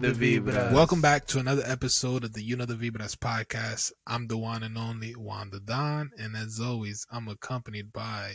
[0.00, 0.02] vibras?
[0.02, 0.72] Cause the vibras.
[0.72, 3.92] Welcome back to another episode of the You Know the Vibras podcast.
[4.06, 8.34] I'm the one and only Wanda Don, and as always, I'm accompanied by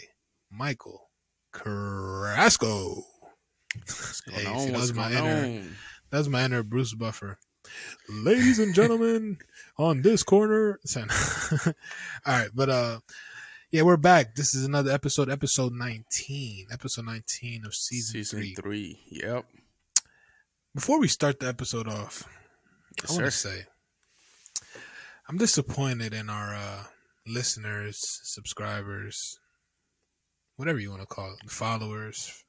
[0.51, 1.09] Michael
[1.51, 3.03] Carrasco.
[4.31, 4.59] Hey, on?
[4.59, 5.75] see, that was my inner- on?
[6.09, 7.37] That's my inner Bruce Buffer.
[8.09, 9.37] Ladies and gentlemen,
[9.77, 10.79] on this corner.
[10.95, 11.73] All
[12.25, 12.99] right, but uh
[13.71, 14.33] yeah, we're back.
[14.33, 16.67] This is another episode, episode 19.
[16.71, 18.55] Episode 19 of season, Season 3.
[18.55, 18.99] three.
[19.11, 19.45] Yep.
[20.75, 22.23] Before we start the episode off,
[23.01, 23.63] Yes, I want to say
[25.27, 26.83] I'm disappointed in our uh,
[27.25, 29.39] listeners, subscribers,
[30.57, 32.43] whatever you want to call it, followers.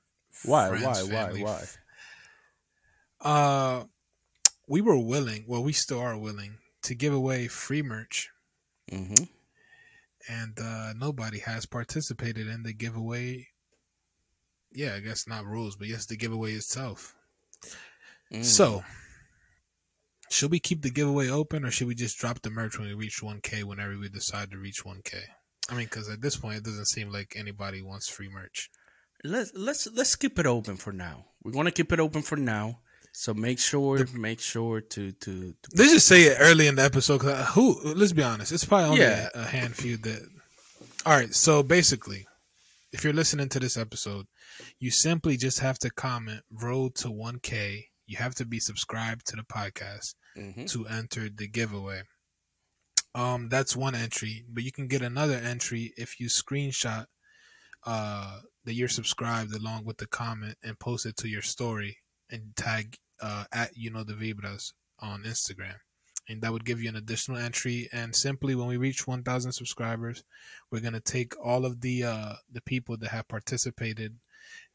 [0.45, 0.69] Why?
[0.69, 1.33] friends, Why?
[1.33, 1.43] Why?
[1.43, 1.65] Why?
[3.20, 3.84] Uh,
[4.66, 5.45] we were willing.
[5.46, 8.30] Well, we still are willing to give away free merch,
[8.91, 9.24] Mm-hmm.
[10.29, 13.46] and uh, nobody has participated in the giveaway.
[14.73, 17.15] Yeah, I guess not rules, but yes, the giveaway itself.
[18.32, 18.45] Mm.
[18.45, 18.84] So,
[20.30, 22.95] should we keep the giveaway open or should we just drop the merch when we
[22.95, 25.14] reach 1K whenever we decide to reach 1K?
[25.68, 28.70] I mean, because at this point, it doesn't seem like anybody wants free merch.
[29.24, 31.26] let's let's let's keep it open for now.
[31.42, 32.80] We're gonna keep it open for now.
[33.12, 36.82] So make sure make sure to to, to Let's just say it early in the
[36.84, 37.20] episode.
[37.20, 37.80] Cause who?
[37.95, 38.52] Let's be honest.
[38.52, 39.28] It's probably only Yeah.
[39.34, 40.23] a, a hand few that.
[41.06, 41.34] All right.
[41.34, 42.26] So basically,
[42.92, 44.26] if you're listening to this episode,
[44.78, 49.37] you simply just have to comment "Road to 1K." You have to be subscribed to
[49.37, 50.15] the podcast.
[50.37, 50.69] Mhm.
[50.73, 52.03] to enter the giveaway.
[53.15, 57.07] Um, that's one entry, but you can get another entry if you screenshot
[57.85, 61.99] uh that you're subscribed along with the comment and post it to your story
[62.31, 65.77] and tag uh at you know the vibras on Instagram.
[66.28, 67.88] And that would give you an additional entry.
[67.93, 70.22] And simply when we reach 1,000 subscribers,
[70.70, 74.20] we're gonna take all of the uh the people that have participated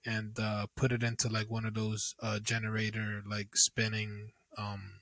[0.05, 4.99] and uh put it into like one of those uh generator like spinning um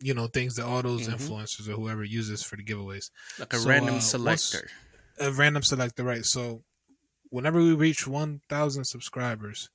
[0.00, 1.16] you know things that all those Mhm.
[1.16, 4.70] influencers or whoever uses for the giveaways like a So, random uh, selector.
[5.18, 6.62] a random selector right so
[7.30, 9.70] whenever we reach 1000 subscribers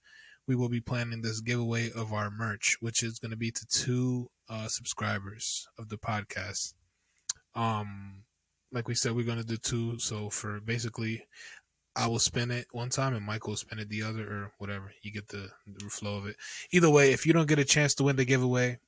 [0.47, 3.66] we will be planning this giveaway of our merch which is going to be to
[3.68, 6.73] two uh subscribers of the podcast
[7.56, 8.23] um
[8.72, 11.25] like we said we're going to do two so for basically
[11.96, 14.92] I will spin it one time and Michael will spin it the other or whatever.
[15.02, 16.38] You get the, the flow of it.
[16.72, 18.80] Either way, if you don't get a chance to win the giveaway,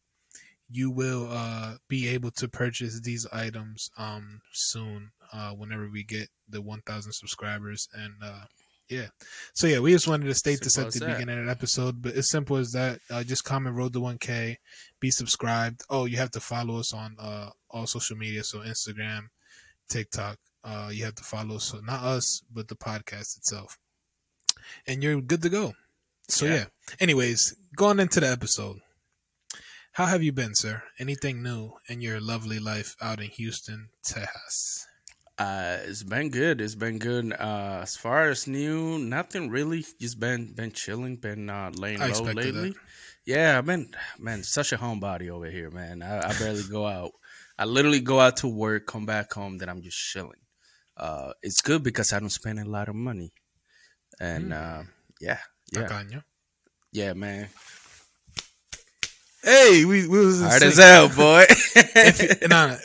[0.69, 6.29] you will uh, be able to purchase these items um, soon uh, whenever we get
[6.49, 7.87] the 1,000 subscribers.
[7.93, 8.45] And uh,
[8.89, 9.07] yeah,
[9.53, 11.13] so yeah, we just wanted to state this at the that.
[11.13, 12.99] beginning of the episode, but as simple as that.
[13.09, 14.57] Uh, just comment Road to 1K,
[14.99, 15.83] be subscribed.
[15.89, 19.27] Oh, you have to follow us on uh, all social media, so Instagram,
[19.89, 20.37] TikTok.
[20.65, 23.77] Uh, you have to follow, so not us, but the podcast itself,
[24.87, 25.73] and you're good to go.
[26.27, 26.53] So Yeah.
[26.55, 26.65] yeah.
[26.99, 28.79] Anyways, going into the episode.
[29.93, 30.83] How have you been, sir?
[30.99, 34.85] Anything new in your lovely life out in Houston, Texas?
[35.37, 36.59] Uh, it's been good.
[36.61, 37.31] It's been good.
[37.31, 39.85] Uh, as far as new, nothing really.
[40.01, 41.15] Just been been chilling.
[41.17, 42.71] Been uh, laying I low lately.
[42.71, 42.75] that.
[43.25, 46.01] Yeah, I've been man, such a homebody over here, man.
[46.01, 47.11] I, I barely go out.
[47.57, 50.39] I literally go out to work, come back home, then I'm just chilling.
[50.97, 53.33] Uh, it's good because I don't spend a lot of money,
[54.19, 54.83] and uh,
[55.19, 55.39] yeah,
[55.71, 56.23] yeah, Tacaño.
[56.91, 57.49] yeah, man.
[59.43, 61.45] Hey, we, we was Hard as hell, boy.
[61.49, 62.77] if, you, nah,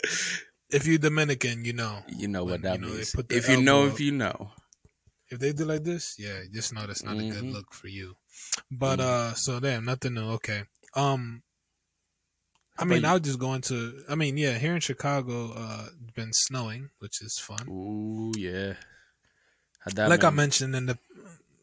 [0.69, 2.03] if you Dominican, you know.
[2.07, 3.11] you know what when, that you know, means.
[3.11, 4.51] put If you know, elbow if you know.
[5.31, 7.53] If they do like this, yeah, just know that's not a good Mhm.
[7.53, 8.15] look for you.
[8.69, 9.03] But Mhm.
[9.05, 10.29] uh, so damn, nothing new.
[10.37, 10.65] Okay.
[10.93, 11.41] Um,
[12.81, 14.03] I mean, about I'll just go into.
[14.09, 17.69] I mean, yeah, here in Chicago, uh, it's been snowing, which is fun.
[17.69, 18.75] Ooh, yeah.
[20.03, 20.97] Like I mentioned in the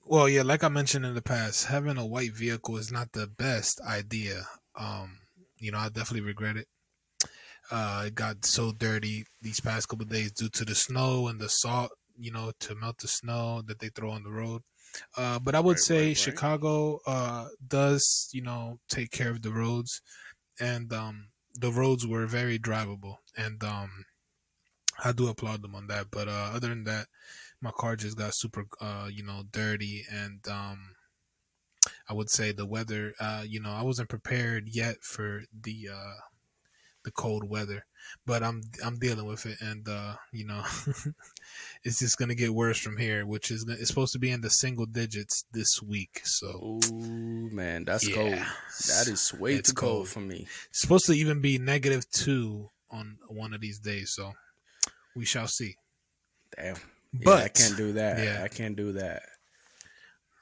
[0.07, 3.27] well yeah like i mentioned in the past having a white vehicle is not the
[3.27, 5.21] best idea um
[5.59, 6.69] you know i definitely regret it
[7.71, 11.41] uh it got so dirty these past couple of days due to the snow and
[11.41, 14.63] the salt you know to melt the snow that they throw on the road
[15.17, 16.17] uh but i would Right, say right, right.
[16.17, 20.01] chicago uh does you know take care of the roads
[20.61, 24.05] and um the roads were very drivable and um
[25.05, 27.07] i do applaud them on that but uh other than that
[27.61, 30.95] my car just got super uh you know dirty and um
[32.09, 36.21] i would say the weather uh you know i wasn't prepared yet for the uh
[37.05, 37.85] the cold weather
[38.27, 40.63] but i'm i'm dealing with it and uh you know
[41.85, 44.51] it's just gonna get worse from here which is it's supposed to be in the
[44.51, 48.15] single digits this week so Ooh, man, that's Yeah.
[48.15, 48.33] cold.
[48.35, 49.93] That is way It's too cold.
[49.97, 50.09] cold.
[50.09, 50.47] for me.
[50.71, 54.33] it's supposed to even be negative two on one of these days so
[55.17, 55.77] we shall see
[56.57, 56.77] Damn.
[57.13, 58.19] but yeah, I can't do that.
[58.25, 58.43] yeah.
[58.45, 59.23] I can't do that.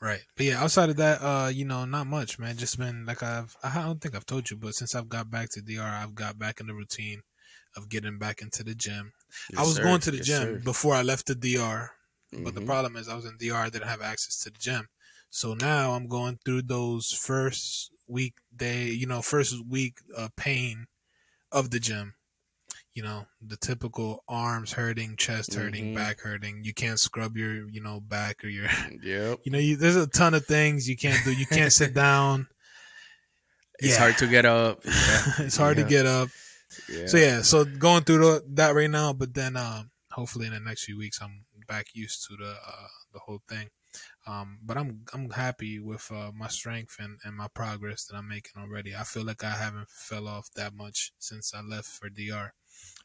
[0.01, 0.21] Right.
[0.37, 2.57] But yeah, outside of that, uh, you know, not much, man.
[2.59, 5.49] Just been like I've I don't think I've told you, but since I've got back
[5.53, 7.23] to DR, I've got back in the routine
[7.77, 9.13] of getting back into the gym.
[9.57, 9.83] I was sir.
[9.83, 10.61] going to the Yes, gym sir.
[10.65, 11.91] before I left the DR,
[12.33, 12.67] but the Mhm.
[12.67, 14.89] problem is I was in DR, I didn't have access to the gym.
[15.31, 20.87] So now I'm going through those first week day, you know, first week uh, pain
[21.53, 22.15] of the gym.
[22.95, 25.95] You know, the typical arms hurting, chest hurting, Mhm.
[25.95, 26.65] back hurting.
[26.65, 28.69] You can't scrub your, you know, back or your
[29.03, 29.41] Yep.
[29.45, 31.33] you know, you, there's a ton of things you can't do.
[31.33, 32.49] You can't sit down.
[33.79, 33.99] It's Yeah.
[33.99, 34.81] hard to get up.
[34.85, 35.33] Yeah.
[35.41, 35.85] it's hard Yeah.
[35.85, 36.31] to get up.
[36.89, 37.07] Yeah.
[37.07, 40.61] So yeah, so going through the, that right now, but then um, hopefully in the
[40.61, 43.69] next few weeks I'm back used to the uh, the whole thing.
[44.27, 48.29] Um, but I'm I'm happy with uh, my strength and, and my progress that I'm
[48.29, 48.95] making already.
[48.95, 52.53] I feel like I haven't fell off that much since I left for DR.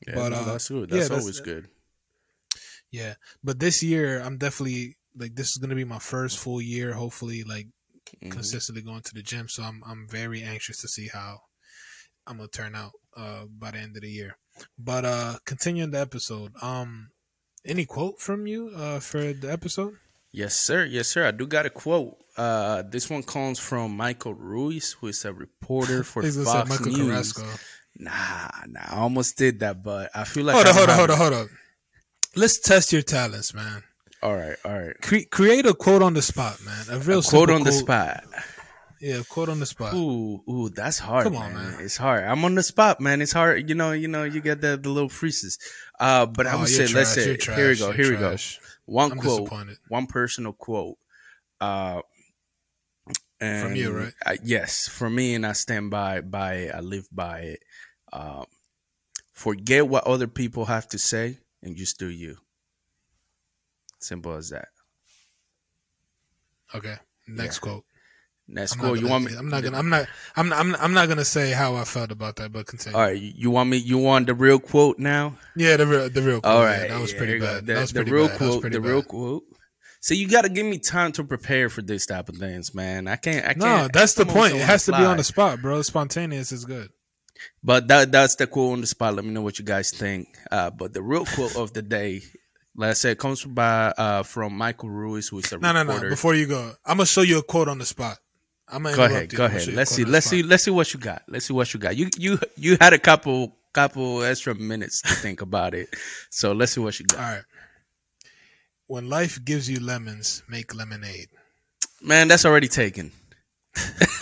[0.05, 0.89] Yeah, but, no, uh, that's good.
[0.89, 1.69] yeah, That's, that's- always good.
[2.91, 3.13] Yeah,
[3.43, 6.93] but this year I'm definitely like this is gonna be my first full year.
[6.93, 7.67] Hopefully, like
[8.21, 8.31] Mhm.
[8.31, 9.47] consistently going to the gym.
[9.47, 11.39] So I'm I'm very anxious to see how
[12.27, 14.37] I'm gonna turn out uh by the end of the year.
[14.77, 17.09] But uh continuing the episode, um
[17.65, 19.95] any quote from you uh for the episode?
[20.33, 20.85] Yes, sir.
[20.85, 21.27] Yes, sir.
[21.27, 22.15] I do got a quote.
[22.37, 27.33] Uh, this one comes from Michael Ruiz, who is a reporter for Fox Michael News.
[27.33, 27.45] Carrasco.
[27.97, 28.79] Nah, nah.
[28.91, 31.33] I almost did that, but I feel like Hold on, hold on, hold on, hold
[31.33, 31.49] on.
[32.37, 33.83] Let's test your talents, man.
[34.23, 34.95] All right, all right.
[35.01, 36.85] Cre- create a quote on the spot, man.
[36.89, 38.23] A real A quote on the spot.
[39.01, 39.93] Yeah, quote on the spot.
[39.95, 41.23] Ooh, ooh, that's hard.
[41.23, 41.71] Come on, man.
[41.71, 41.81] man.
[41.83, 42.23] It's hard.
[42.23, 43.21] I'm on the spot, man.
[43.21, 43.67] It's hard.
[43.67, 45.57] You know, you know, you get the, the little freezes.
[45.99, 48.37] Uh, but I Oh, would say, let's say, you're here we go, here we go.
[48.85, 49.49] One I'm quote,
[49.87, 50.97] one personal quote.
[51.59, 52.01] Uh,
[53.39, 54.13] and From you, right?
[54.23, 56.75] I, yes, for me, and I stand by by it.
[56.75, 57.63] I live by it.
[58.13, 58.43] Uh,
[59.33, 62.37] forget what other people have to say and just do you.
[63.99, 64.67] Simple as that.
[66.75, 66.97] Okay.
[67.27, 67.61] Next Yeah.
[67.61, 67.85] quote.
[68.49, 68.99] I'm quote.
[68.99, 69.35] You want me?
[69.37, 69.77] I'm not gonna.
[69.77, 70.07] I'm not.
[70.35, 70.49] I'm.
[70.49, 70.75] Not, I'm.
[70.75, 72.97] I'm not gonna say how I felt about that, but continue.
[72.97, 73.19] All right.
[73.21, 73.77] You want me?
[73.77, 75.37] You want the real quote now?
[75.55, 76.09] Yeah, the real.
[76.09, 76.41] The real.
[76.41, 77.53] Quote, All yeah, that was yeah, pretty here you go.
[77.53, 77.65] bad.
[77.65, 78.37] The, that was the pretty real bad.
[78.37, 78.61] Quote.
[78.63, 78.85] The bad.
[78.85, 79.43] real quote.
[80.01, 83.07] So you got to give me time to prepare for this type of things, man.
[83.07, 83.45] I can't.
[83.45, 83.93] I No, can't.
[83.93, 84.55] that's the point.
[84.55, 85.81] It has to be on the spot, bro.
[85.83, 86.89] Spontaneous is good.
[87.63, 89.15] But that that's the quote on the spot.
[89.15, 90.27] Let me know what you guys think.
[90.51, 92.21] Uh, but the real quote of the day,
[92.75, 96.03] like I said, comes by uh, from Michael Ruiz, who is a No, no, reporter.
[96.05, 96.09] no.
[96.09, 98.17] Before you go, I'm gonna show you a quote on the spot.
[98.71, 99.61] I'm gonna go ahead, go ahead.
[99.61, 100.05] show you a Let's see.
[100.05, 100.43] Let's see.
[100.43, 101.23] Let's see what you got.
[101.27, 101.97] Let's see what you got.
[101.97, 105.89] You you you had a couple couple extra minutes to think about it.
[106.29, 107.19] So let's see what you got.
[107.19, 107.43] All right.
[108.87, 111.29] When life gives you lemons, make lemonade.
[112.01, 113.11] Man, that's already taken.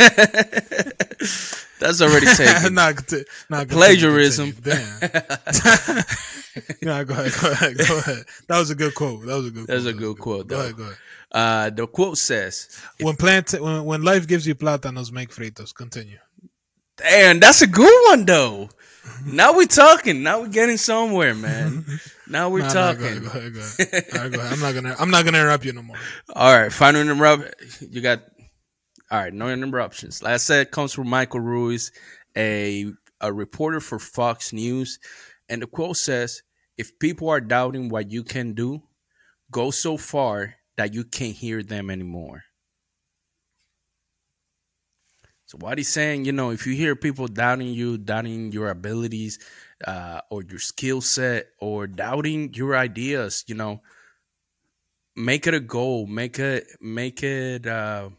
[1.79, 2.75] that's already taken.
[2.75, 3.01] not,
[3.49, 4.51] not Plagiarism.
[4.61, 4.99] Damn.
[6.81, 7.31] no, go ahead.
[7.41, 7.77] Go ahead.
[7.77, 8.25] Go ahead.
[8.47, 9.25] That was a good quote.
[9.25, 9.67] That was a good.
[9.67, 9.95] That's quote.
[9.95, 10.75] a good quote, Go ahead.
[10.77, 10.97] Go ahead.
[11.31, 12.67] Uh, the quote says,
[13.01, 15.73] When plant, when, when life gives you plátanos, make fritos.
[15.73, 16.17] Continue.
[16.97, 18.69] "Damn, that's a good one, though."
[19.25, 20.21] Now we're talking.
[20.23, 21.85] Now we're getting somewhere, man.
[22.31, 22.99] Now we're Nah, nah, talking.
[22.99, 23.23] go ahead.
[23.23, 23.53] Go ahead.
[23.55, 24.03] Go ahead.
[24.13, 24.53] Right, go ahead.
[24.53, 24.95] I'm not gonna.
[24.99, 25.97] I'm not gonna interrupt you no more.
[26.35, 27.55] All right, final interrupt.
[27.81, 28.19] You got.
[29.09, 30.21] All right, no interruptions.
[30.21, 31.91] Like I said, comes from Michael Ruiz,
[32.37, 32.85] a
[33.19, 34.99] a reporter for Fox News,
[35.49, 36.43] and the quote says,
[36.77, 38.83] "If people are doubting what you can do,
[39.51, 42.43] go so far that you can't hear them anymore."
[45.45, 49.39] So what he's saying, you know, if you hear people doubting you, doubting your abilities,
[49.85, 53.81] uh, or your skill set, or doubting your ideas, you know,
[55.19, 58.09] make it a goal make it make it uh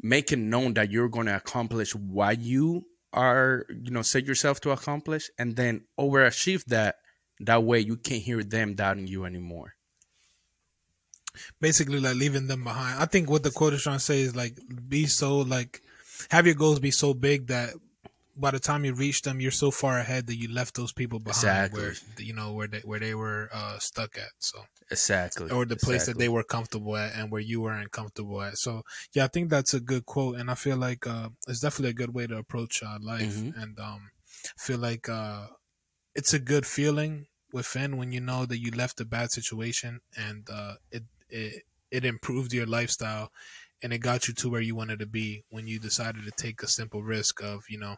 [0.00, 4.60] make it known that you're going to accomplish what you are you know set yourself
[4.60, 6.96] to accomplish and then overachieve that
[7.40, 9.74] that way you can't hear them doubting you anymore
[11.60, 13.00] Basically, like leaving them behind.
[13.00, 15.82] I think what the quote is trying to say is like, be so like,
[16.30, 17.74] have your goals be so big that
[18.38, 21.18] by the time you reach them, you're so far ahead that you left those people
[21.18, 21.38] behind.
[21.38, 21.82] Exactly.
[21.82, 24.30] Where you know where they where they were uh, stuck at.
[24.38, 24.64] So.
[24.90, 28.56] exactly or the place that they were comfortable at and where you weren't comfortable at.
[28.58, 28.82] So
[29.14, 32.00] yeah, I think that's a good quote, and I feel like uh, it's definitely a
[32.00, 33.36] good way to approach uh, life.
[33.36, 33.62] Mhm.
[33.62, 34.10] And um,
[34.56, 35.48] feel like uh,
[36.14, 40.48] it's a good feeling within when you know that you left a bad situation and
[40.50, 43.30] uh, it it it improved your lifestyle
[43.82, 46.62] and it got you to where you wanted to be when you decided to take
[46.62, 47.96] a simple risk of you know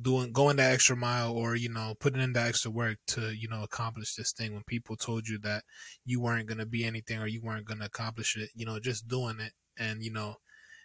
[0.00, 3.48] doing going that extra mile or you know putting in that extra work to you
[3.48, 5.62] know accomplish this thing when people told you that
[6.04, 8.80] you weren't going to be anything or you weren't going to accomplish it you know
[8.80, 10.36] just doing it and you know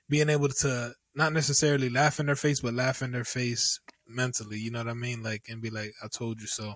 [0.09, 4.59] being able to not necessarily laugh in their face but laugh in their face mentally
[4.59, 6.75] you know what i mean like and be like i told you so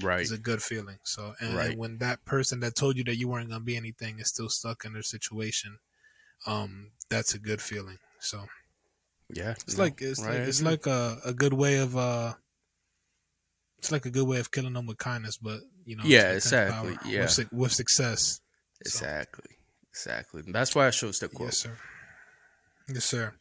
[0.00, 0.20] Right.
[0.20, 0.98] It's a good feeling.
[1.02, 1.70] So, and, Right.
[1.70, 4.48] and when that person that told you that you weren't gonna be anything is still
[4.48, 5.78] stuck in their situation,
[6.46, 7.98] um, that's a good feeling.
[8.20, 8.46] So
[9.32, 9.52] Yeah.
[9.52, 12.34] it's no, like it's right, like, it's like a, a good way of uh,
[13.78, 16.46] it's like a good way of killing them with kindness, but you know, Yeah, it's
[16.46, 17.22] with 10 exactly, yeah.
[17.22, 18.40] with, with success.
[18.84, 19.44] So- Exactly.
[19.90, 20.42] Exactly.
[20.48, 21.48] That's why I chose the quote.
[21.48, 21.76] Yes, sir.
[22.88, 23.34] Yes, sir.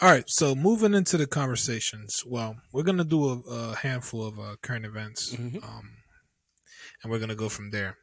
[0.00, 0.24] All right.
[0.26, 2.22] So moving into the conversations.
[2.26, 5.62] Well, we're gonna do a, a handful of uh, current events, Mhm.
[5.62, 5.90] um,
[7.02, 7.98] and we're gonna go from there.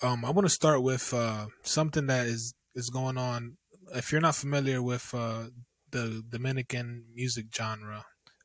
[0.00, 3.56] Um, I want to start with uh, something that is is going on.
[3.94, 5.46] If you're not familiar with uh,
[5.92, 8.04] the Dominican music genre,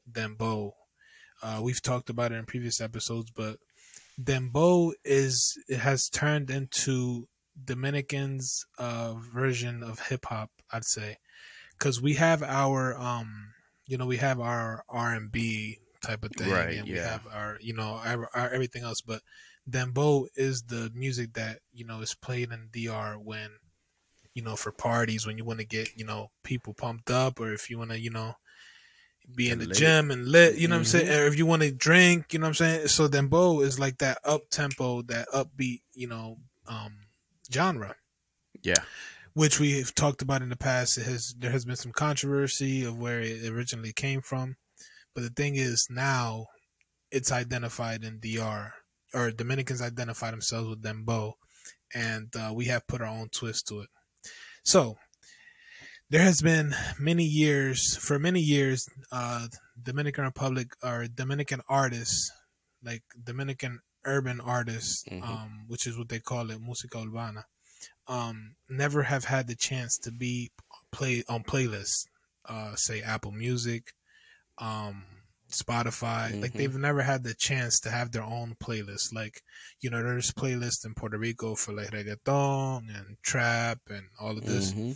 [0.09, 0.71] dembow,
[1.41, 3.57] uh, we've talked about it in previous episodes, but
[4.21, 7.27] dembow is it has turned into
[7.63, 11.17] Dominicans' uh, version of hip hop, I'd say,
[11.77, 13.53] because we have our, um,
[13.87, 17.25] you know, we have our R and B type of thing, Right, and we have
[17.31, 19.01] our, you know, our, our everything else.
[19.01, 19.21] But
[19.69, 23.49] dembow is the music that you know is played in DR when,
[24.38, 27.51] you know, for parties when you want to get you know people pumped up, or
[27.53, 28.36] if you want to, you know.
[29.36, 29.75] Be in the lit.
[29.77, 31.08] gym and lit, you know what I'm saying?
[31.08, 31.20] Mhm.
[31.20, 32.88] Or if you want to drink, you know what I'm saying?
[32.88, 37.00] So dembow is like that up tempo, that upbeat, you know, um,
[37.51, 37.98] genre
[38.63, 38.86] Yeah.
[39.34, 40.98] which we've talked about in the past.
[40.98, 44.56] It has there has been some controversy of where it originally came from,
[45.13, 46.46] but the thing is now
[47.12, 48.75] it's identified in DR
[49.13, 51.34] or Dominicans identify themselves with dembow,
[51.94, 53.89] and uh, we have put our own twist to it.
[54.67, 54.97] So
[56.09, 59.47] there has been many years for many years uh,
[59.81, 62.29] Dominican Republic or Dominican artists
[62.83, 65.24] like Dominican urban artists, Mhm.
[65.24, 67.45] um, which is what they call it, música urbana
[68.07, 70.51] um, never have had the chance to be
[70.91, 72.05] play on playlists,
[72.45, 73.93] uh, say Apple Music,
[74.57, 75.05] um,
[75.49, 76.39] Spotify.
[76.41, 76.57] Like Mhm.
[76.57, 79.13] they've never had the chance to have their own playlist.
[79.13, 79.41] Like
[79.79, 84.45] you know, there's playlists in Puerto Rico for like reggaeton and trap and all of
[84.45, 84.95] this, Mhm.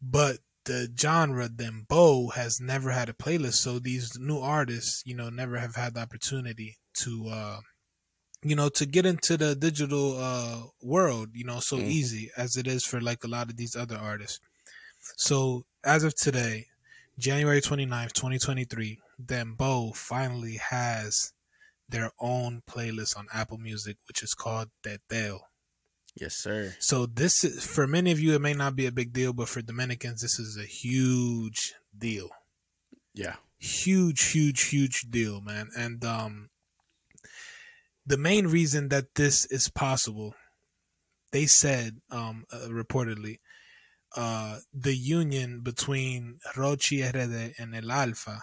[0.00, 3.54] but the genre dembow has never had a playlist.
[3.54, 7.28] So these new artists, you know, never have had the opportunity to.
[7.28, 7.60] Uh,
[8.44, 11.88] you know to get into the digital uh world you know so Mhm.
[11.90, 14.38] easy as it is for like a lot of these other artists
[15.16, 16.68] so as of today
[17.18, 21.32] january 29th 2023 dembow finally has
[21.88, 25.40] their own playlist on apple music which is called teteo
[26.14, 26.74] Yes, sir.
[26.80, 29.48] so this is for many of you it may not be a big deal but
[29.48, 32.30] for dominicans this is a huge deal
[33.14, 33.36] Yeah.
[33.58, 36.50] huge huge huge deal man and um
[38.06, 40.34] the main reason that this is possible
[41.32, 43.38] they said um uh, reportedly
[44.16, 48.40] uh the union between Rochy RD and El Alfa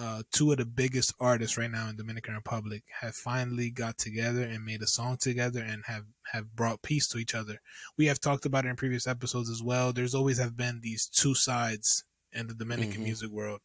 [0.00, 4.42] uh two of the biggest artists right now in Dominican Republic have finally got together
[4.42, 7.56] and made a song together and have have brought peace to each other
[7.98, 11.04] we have talked about it in previous episodes as well there's always have been these
[11.20, 13.04] two sides in the Dominican Mhm.
[13.10, 13.60] music world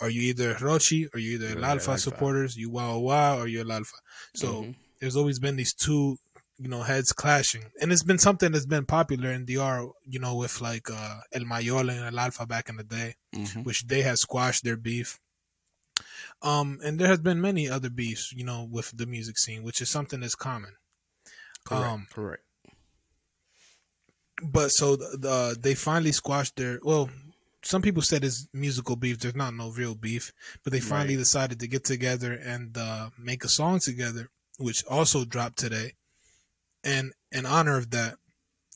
[0.00, 3.46] are you either Rochy or you either You're El Alfa supporters, you Wow Wow or
[3.48, 3.96] you El Alfa.
[4.34, 4.74] So Mhm.
[5.00, 6.18] there's always been these two,
[6.58, 7.64] you know, heads clashing.
[7.80, 11.46] And it's been something that's been popular in DR, you know, with like uh, El
[11.46, 13.64] Mayor and El Alfa back in the day, Mhm.
[13.64, 15.18] which they had squashed their beef.
[16.42, 19.80] Um, and there has been many other beefs, you know, with the music scene, which
[19.80, 20.74] is something that's common.
[21.64, 21.84] Correct.
[21.92, 22.42] Um, Correct.
[24.42, 27.08] but so the, the they finally squashed their well
[27.62, 31.20] some people said it's musical beef there's not no real beef but they finally Right.
[31.22, 35.94] decided to get together and uh, make a song together which also dropped today
[36.84, 38.16] and in honor of that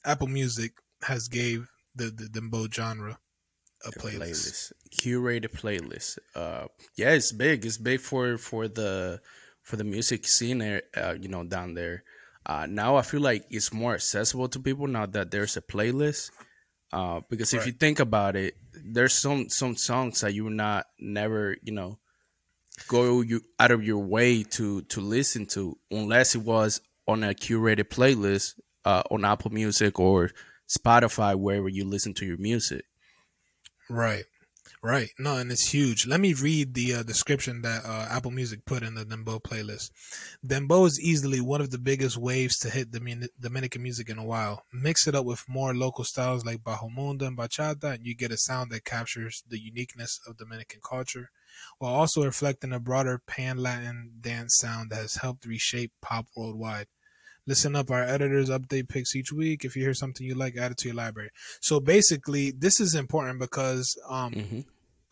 [0.05, 0.73] apple music
[1.03, 3.19] has gave the the dembow genre
[3.85, 6.19] a The playlist, curated playlist.
[6.35, 7.65] Uh, yeah, it's big.
[7.65, 9.21] It's big for for the
[9.63, 10.83] for the music scene there.
[10.97, 12.05] Uh, you know, down there.
[12.45, 16.31] Uh, now I feel like it's more accessible to people now that there's a playlist.
[16.93, 20.87] Uh, because if you think about it, there's some some songs that you would not
[20.99, 21.99] never you know
[22.89, 27.35] go you out of your way to to listen to unless it was on a
[27.35, 30.31] curated playlist uh, on Apple Music or
[30.69, 32.85] Spotify wherever you listen to your music.
[33.91, 34.25] Right.
[34.83, 35.11] Right.
[35.19, 36.07] No and it's huge.
[36.07, 39.91] Let me read the uh, description that uh, apple music put in the Dembow playlist.
[40.47, 44.25] Dembow is easily one of the biggest waves to hit Domin- dominican music in a
[44.25, 44.63] while.
[44.73, 48.31] Mix it up with more local styles like bajo mundo and bachata and you get
[48.31, 51.31] a sound that captures the uniqueness of dominican culture
[51.79, 56.87] while also reflecting a broader pan-latin dance sound that has helped reshape pop worldwide
[57.47, 59.65] Listen up, our editors update picks each week.
[59.65, 61.31] If you hear something you like, add it to your library.
[61.61, 64.61] So basically, this is important because um, hmm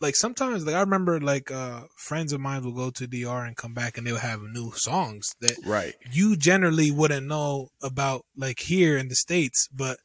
[0.01, 3.55] like sometimes like I remember like uh friends of mine will go to DR and
[3.55, 5.93] come back and they'll have new songs that right.
[6.11, 9.97] you generally wouldn't know about like here in the states, but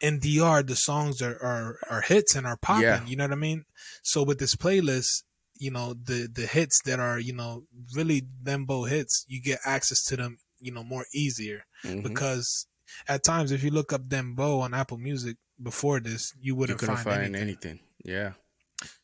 [0.00, 2.82] in DR the songs are are, are hits and are popping.
[2.84, 3.06] Yeah.
[3.06, 3.64] You know what I mean?
[4.02, 5.24] So with this playlist,
[5.58, 7.64] you know the the hits that are you know
[7.94, 12.02] really Dembow hits, you get access to them you know more easier Mhm.
[12.02, 12.66] because
[13.08, 16.78] at times if you look up Dembow on Apple Music before this, you you wouldn't
[16.78, 17.42] couldn't find, find, anything.
[17.42, 17.78] anything.
[18.04, 18.32] Yeah.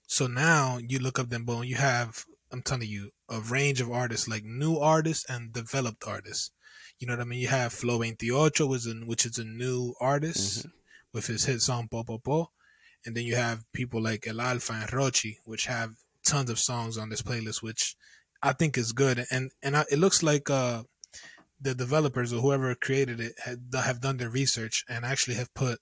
[0.06, 3.90] So now you look up Dembow and you have, I'm telling you, a range of
[3.90, 6.50] artists, like new artists and developed artists.
[6.98, 7.40] You know what I mean?
[7.40, 10.68] You have Flow 28, which is a, which is a new artist Mm-hmm.
[11.12, 12.50] with his hit song Po Po Po.
[13.06, 15.90] And then you have people like El Alfa and Rochy, which have
[16.26, 17.94] tons of songs on this playlist, which
[18.42, 19.24] I think is good.
[19.30, 20.82] And and I, it looks like uh,
[21.60, 25.80] the developers or whoever created it had, have done their research and actually have put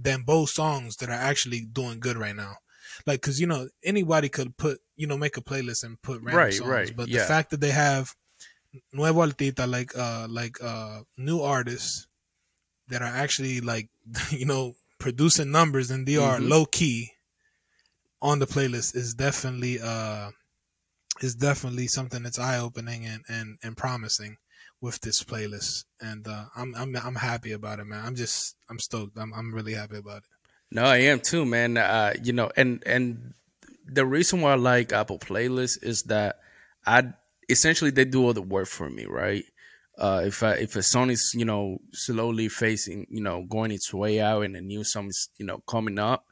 [0.00, 2.56] Dembow songs that are actually doing good right now.
[3.06, 6.36] Like, cause you know anybody could put you know make a playlist and put random
[6.36, 7.20] Right, songs, right, but yeah.
[7.20, 8.14] the fact that they have
[8.92, 12.06] nuevo altita like uh like uh new artists
[12.88, 13.88] that are actually like
[14.30, 16.50] you know producing numbers and they are Mhm.
[16.50, 17.12] low key
[18.22, 20.30] on the playlist is definitely uh
[21.22, 24.36] is definitely something that's eye opening and, and and promising
[24.80, 28.78] with this playlist and uh I'm I'm I'm happy about it man I'm just I'm
[28.78, 30.30] stoked I'm I'm really happy about it
[30.72, 31.76] No, I am too, man.
[31.76, 33.34] Uh, you know, and and
[33.86, 36.38] the reason why I like Apple Playlists is that
[36.86, 37.12] I
[37.48, 39.44] essentially they do all the work for me, right?
[39.98, 43.92] Uh, if I, if a song is you know slowly facing you know going its
[43.92, 46.24] way out and a new song is you know coming up,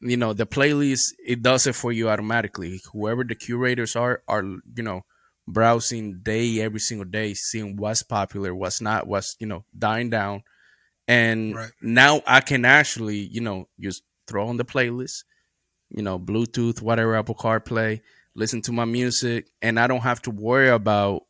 [0.00, 2.80] you know the playlist it does it for you automatically.
[2.92, 5.04] Whoever the curators are are you know
[5.46, 10.42] browsing day every single day, seeing what's popular, what's not, what's you know dying down,
[11.08, 11.72] and Right.
[11.82, 15.24] now I can actually you know just throw on the playlist,
[15.90, 18.00] you know Bluetooth, whatever Apple CarPlay,
[18.34, 21.22] listen to my music, and I don't have to worry about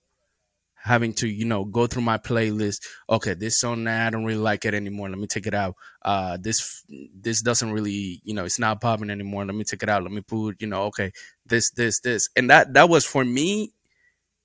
[0.76, 2.82] having to you know go through my playlist.
[3.08, 5.08] Okay this song nah, i don't really like it anymore.
[5.08, 5.76] Let me take it out.
[6.02, 6.84] Uh this
[7.18, 9.46] this doesn't really you know it's not popping anymore.
[9.46, 10.02] Let me take it out.
[10.02, 11.12] Let me put you know okay
[11.46, 12.28] this this this.
[12.36, 13.72] And that that was for me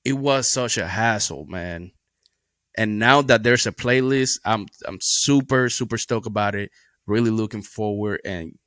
[0.05, 1.91] it was such a hassle man
[2.77, 6.71] and now that there's a playlist i'm i'm super super stoked about it
[7.05, 8.57] really looking forward and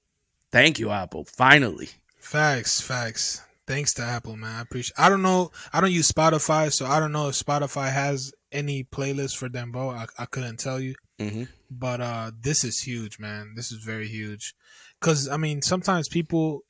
[0.51, 1.89] thank you apple finally
[2.23, 3.43] Facts, facts.
[3.67, 4.57] Thanks to Apple, man.
[4.57, 4.95] I appreciate.
[4.97, 5.51] I don't know.
[5.73, 9.93] I don't use Spotify, so I don't know if Spotify has any playlist for Dembow.
[9.93, 13.55] I, I couldn't tell you, hmm but uh, this is huge, man.
[13.57, 14.55] This is very huge.
[15.01, 16.61] Cause I mean, sometimes people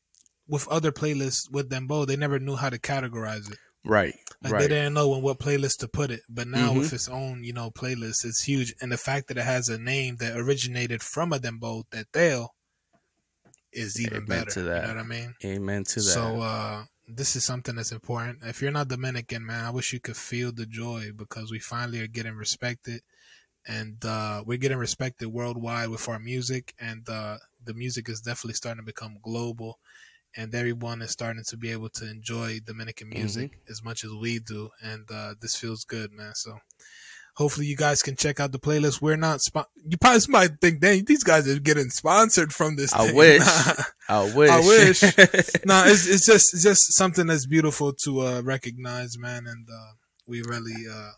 [0.48, 3.59] with other playlists with Dembo, they never knew how to categorize it.
[3.85, 6.21] Right Like they didn't know in what playlist to put it.
[6.29, 6.77] But now Mhm.
[6.77, 8.75] with its own, you know, playlist, it's huge.
[8.81, 12.49] And the fact that it has a name that originated from a Dembow, Teteo,
[13.73, 14.55] is even Amen better.
[14.55, 14.88] to that.
[14.88, 15.35] You know what I mean?
[15.45, 18.40] amen to that So uh this is something that's important.
[18.45, 22.01] If you're not Dominican, man, I wish you could feel the joy because we finally
[22.01, 23.03] are getting respected
[23.66, 28.55] and uh we're getting respected worldwide with our music and uh the music is definitely
[28.55, 29.81] starting to become global
[30.37, 34.38] and everyone is starting to be able to enjoy Dominican music as much as we
[34.38, 36.35] do and uh this feels good, man.
[36.35, 36.59] So
[37.37, 39.01] Hopefully, you guys can check out the playlist.
[39.01, 39.40] We're not.
[39.40, 43.16] Spo- you probably might think, "Dang, these guys are getting sponsored from this." I thing."
[43.16, 43.40] wish.
[43.40, 43.75] Nah.
[44.11, 44.51] I wish.
[44.51, 45.03] I wish.
[45.64, 49.92] no, it's it's just it's just something that's beautiful to uh, recognize, man, and uh,
[50.27, 51.12] we really uh,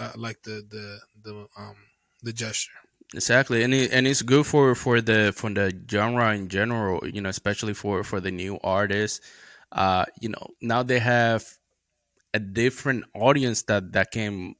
[0.00, 1.76] uh, like the the the um
[2.22, 2.72] the gesture.
[3.14, 7.06] Exactly, and it, and it's good for for the for the genre in general.
[7.06, 9.20] You know, especially for for the new artists.
[9.70, 11.44] Uh, you know, now they have
[12.34, 14.54] a different audience that that can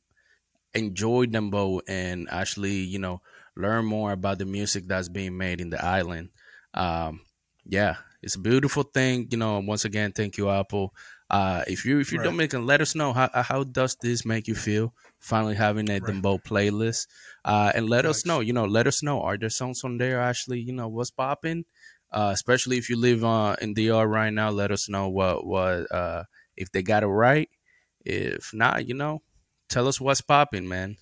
[0.74, 3.22] enjoy Dembow and actually, you know,
[3.56, 6.30] learn more about the music that's being made in the island.
[6.74, 7.22] Um,
[7.64, 9.28] yeah, it's a beautiful thing.
[9.30, 10.94] You know, once again, thank you, Apple.
[11.30, 12.30] Uh, if you if you're Right.
[12.30, 14.94] Dominican, let us know how how does this make you feel?
[15.22, 16.02] Finally having a Right.
[16.02, 17.06] Dembow playlist,
[17.44, 18.40] uh, and let us know.
[18.40, 19.22] You know, let us know.
[19.22, 20.60] Are there songs on there actually?
[20.60, 21.64] You know, what's popping?
[22.10, 25.90] Uh, especially if you live uh, in DR right now, let us know what what
[25.90, 26.24] uh,
[26.56, 27.48] if they got it right.
[28.04, 29.22] If not, you know,
[29.68, 30.96] tell us what's popping, man.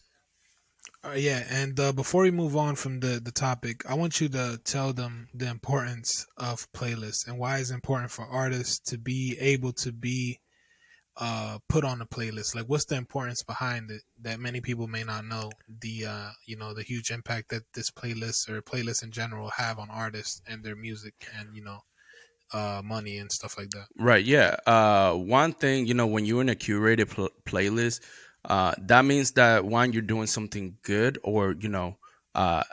[1.02, 4.28] Uh, yeah, and uh, before we move on from the the topic, I want you
[4.28, 9.37] to tell them the importance of playlists and why it's important for artists to be
[9.40, 10.38] able to be
[11.20, 12.54] uh, put on a playlist.
[12.54, 15.50] Like, what's the importance behind it that many people may not know?
[15.80, 19.78] The uh, you know the huge impact that this playlist or playlists in general have
[19.78, 21.80] on artists and their music and you know
[22.52, 23.87] uh, money and stuff like that.
[23.98, 24.24] Right.
[24.24, 24.56] Yeah.
[24.66, 28.00] Uh, one thing, you know, when you're in a curated pl- playlist,
[28.44, 31.98] uh, that means that one, you're doing something good, or you know,
[32.35, 32.64] uh,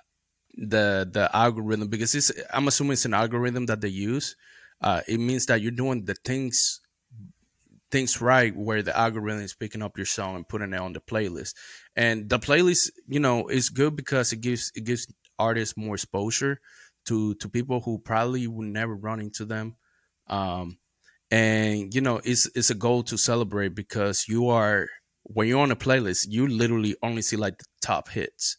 [0.56, 4.36] the the algorithm because it's I'm assuming it's an algorithm that they use.
[4.82, 6.82] uh, it means that you're doing the things
[7.92, 11.00] things right where the algorithm is picking up your song and putting it on the
[11.00, 11.54] playlist.
[11.96, 15.08] And the playlist you know is good because it gives it gives
[15.40, 16.60] artists more exposure
[17.06, 19.76] to to people who probably would never run into them.
[20.28, 20.78] Um
[21.30, 24.88] and you know it's it's a goal to celebrate because you are
[25.24, 28.58] when you're on a playlist you literally only see like the top hits.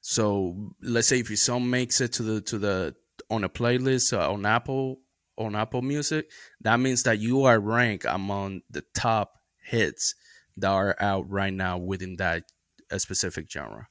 [0.00, 2.94] So let's say if your song makes it to the to the
[3.30, 5.00] on a playlist uh, on apple
[5.36, 10.14] on Apple Music, that means that you are ranked among the top hits
[10.56, 12.44] that are out right now within that
[12.90, 13.88] a specific genre.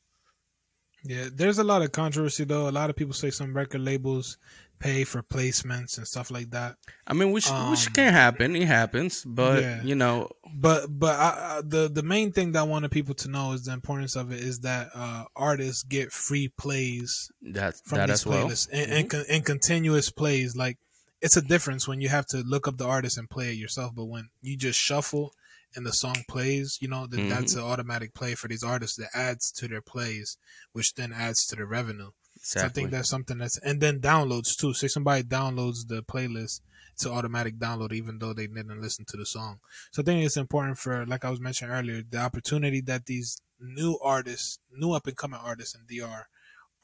[1.05, 2.69] Yeah, there's a lot of controversy though.
[2.69, 4.37] A lot of people say some record labels
[4.79, 6.75] pay for placements and stuff like that.
[7.05, 8.55] I mean, which Um, which can happen.
[8.55, 9.83] It happens, but Yeah.
[9.83, 13.29] you know, But but I, I, the the main thing that I wanted people to
[13.29, 17.97] know is the importance of it is that uh, artists get free plays that from
[17.97, 18.47] that these as well.
[18.47, 20.55] playlists and, and, con- and continuous plays.
[20.55, 20.77] Like
[21.23, 23.93] it's a difference when you have to look up the artist and play it yourself,
[23.95, 25.33] but when you just shuffle
[25.75, 27.29] and the song plays, you know that Mhm.
[27.29, 30.37] that's an automatic play for these artists that adds to their plays,
[30.73, 32.11] which then adds to the revenue.
[32.41, 34.73] So I think that's something that's and then downloads too.
[34.73, 36.59] Say somebody downloads the playlist,
[36.91, 39.59] it's an automatic download even though they didn't listen to the song.
[39.91, 43.39] So I think it's important for like I was mentioning earlier, the opportunity that these
[43.59, 46.27] new artists, new up and coming artists in DR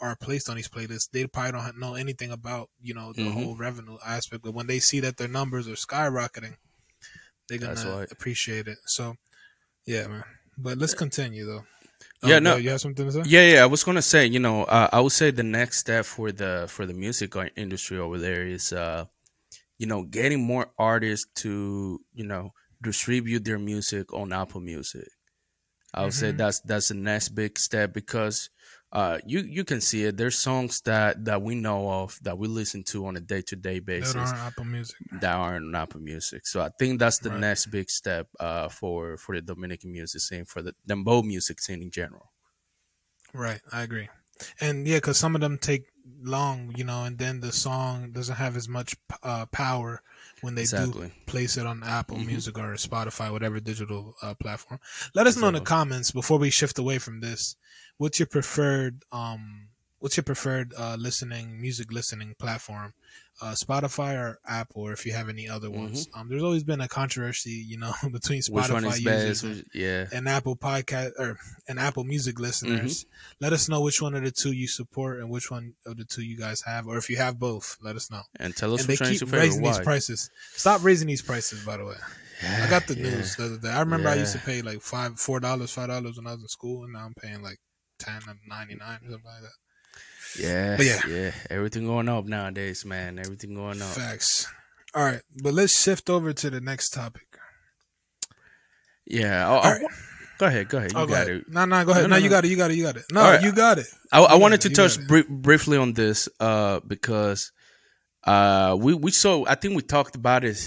[0.01, 1.09] are placed on these playlists.
[1.11, 3.33] They probably don't know anything about, you know, the Mhm.
[3.33, 4.43] whole revenue aspect.
[4.43, 6.55] But when they see that their numbers are skyrocketing,
[7.47, 8.11] they're gonna right.
[8.11, 8.77] appreciate it.
[8.85, 9.15] So
[9.85, 10.23] yeah, man.
[10.57, 11.65] But let's continue though.
[12.23, 12.55] Yeah, Oh, no.
[12.57, 13.23] you have something to say?
[13.25, 13.63] Yeah, yeah.
[13.63, 16.67] I was gonna say, you know, uh, I would say the next step for the
[16.69, 19.05] for the music industry over there is, uh,
[19.77, 25.07] you know, getting more artists to, you know, distribute their music on Apple Music.
[25.93, 26.37] I would say Mhm.
[26.37, 28.49] that's that's the next big step because
[28.91, 30.17] uh, you you can see it.
[30.17, 33.55] There's songs that that we know of that we listen to on a day to
[33.55, 34.97] day basis That aren't Apple Music.
[35.21, 36.47] that aren't Apple Music.
[36.47, 37.39] So I think that's the Right.
[37.39, 41.81] next big step uh, for for the Dominican music scene, for the Dembow music scene
[41.81, 42.31] in general.
[43.33, 44.09] Right, I agree.
[44.59, 45.83] And yeah, because some of them take
[46.21, 50.01] long, you know, and then the song doesn't have as much uh, power
[50.41, 52.25] when they do place it on Apple Mhm.
[52.27, 54.79] Music or Spotify, whatever digital uh, platform.
[55.13, 57.55] Let us know in the comments before we shift away from this.
[57.99, 59.67] What's your preferred um
[60.01, 62.93] What's your preferred uh, listening music listening platform?
[63.41, 66.07] Uh, Spotify or Apple, or if you have any other ones.
[66.13, 68.57] Um, there's always been a controversy, you know, between Mm-hmm.
[68.57, 70.05] Spotify users and, yeah.
[70.13, 73.03] and Apple podcast or and Apple Music listeners.
[73.03, 73.43] Mm-hmm.
[73.43, 76.05] Let us know which one of the two you support and which one of the
[76.05, 78.21] two you guys have, or if you have both, let us know.
[78.39, 80.29] And tell us and they keep raising these prices.
[80.53, 81.95] Stop raising these prices, by the way.
[82.63, 83.03] I got the Yeah.
[83.03, 83.69] news the other day.
[83.69, 86.41] I remember I used to pay like five, four dollars, five dollars when I was
[86.41, 87.57] in school, and now I'm paying like
[87.99, 90.39] ten and ninety nine, or something like that.
[90.39, 91.01] Yeah, But yeah.
[91.07, 93.19] yeah, Everything going up nowadays, man.
[93.19, 93.89] Everything going up.
[93.89, 94.47] Facts.
[94.93, 97.27] All right, but let's shift over to the next topic.
[99.05, 99.47] Yeah.
[99.47, 99.81] All oh, right.
[100.37, 100.69] Go ahead.
[100.69, 100.93] Go ahead.
[100.93, 101.43] You Oh, go got it.
[101.49, 102.03] No, no, go ahead.
[102.03, 102.47] No, No, no, you got it.
[102.49, 102.77] You got it.
[102.77, 103.03] You got it.
[103.11, 103.41] No, right.
[103.41, 103.87] you got it.
[104.11, 105.07] I, I wanted got to touch it.
[105.07, 107.51] bri- briefly on this uh, because
[108.23, 109.45] uh, we we saw.
[109.47, 110.57] I think we talked about it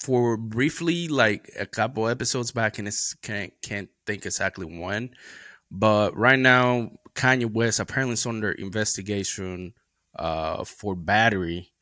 [0.00, 5.10] for briefly, like a couple episodes back, and it's can't can't think exactly when.
[5.70, 9.74] But right now, Kanye West apparently is under investigation
[10.18, 11.72] uh, for battery.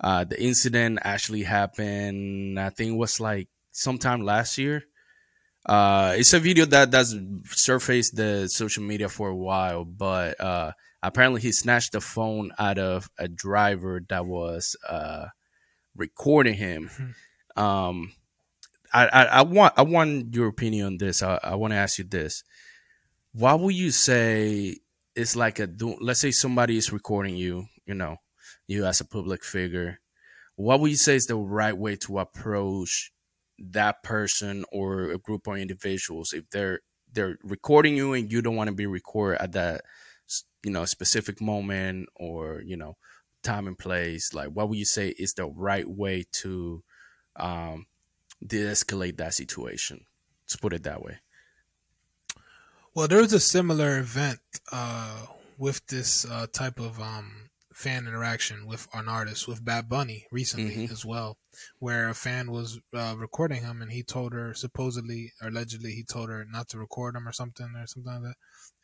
[0.00, 2.60] Uh, the incident actually happened.
[2.60, 4.84] I think it was like sometime last year.
[5.66, 7.14] Uh, it's a video that that's
[7.46, 10.72] surfaced the social media for a while, but uh,
[11.02, 15.26] apparently he snatched the phone out of a driver that was uh,
[15.96, 16.90] recording him.
[17.56, 18.12] Um,
[18.92, 21.22] I, I, I want I want your opinion on this.
[21.22, 22.44] I, I want to ask you this:
[23.32, 24.78] Why would you say
[25.16, 25.68] it's like a?
[26.00, 27.66] Let's say somebody is recording you.
[27.86, 28.18] You know,
[28.68, 30.00] you as a public figure.
[30.56, 33.12] What would you say is the right way to approach
[33.58, 36.80] that person or a group of individuals if they're
[37.12, 39.82] they're recording you and you don't want to be recorded at that
[40.64, 42.96] you know specific moment or you know
[43.42, 46.83] time and place like what would you say is the right way to
[47.36, 47.86] um
[48.46, 50.04] de-escalate that situation
[50.44, 51.18] let's put it that way
[52.94, 54.38] Well, there was a similar event
[54.70, 55.26] uh,
[55.58, 60.76] with this uh, type of um, fan interaction with an artist, with Bad Bunny recently
[60.86, 60.92] Mhm.
[60.92, 61.36] as well,
[61.80, 66.04] where a fan was uh, recording him and he told her, supposedly or allegedly, he
[66.04, 68.36] told her not to record him or something or something like that.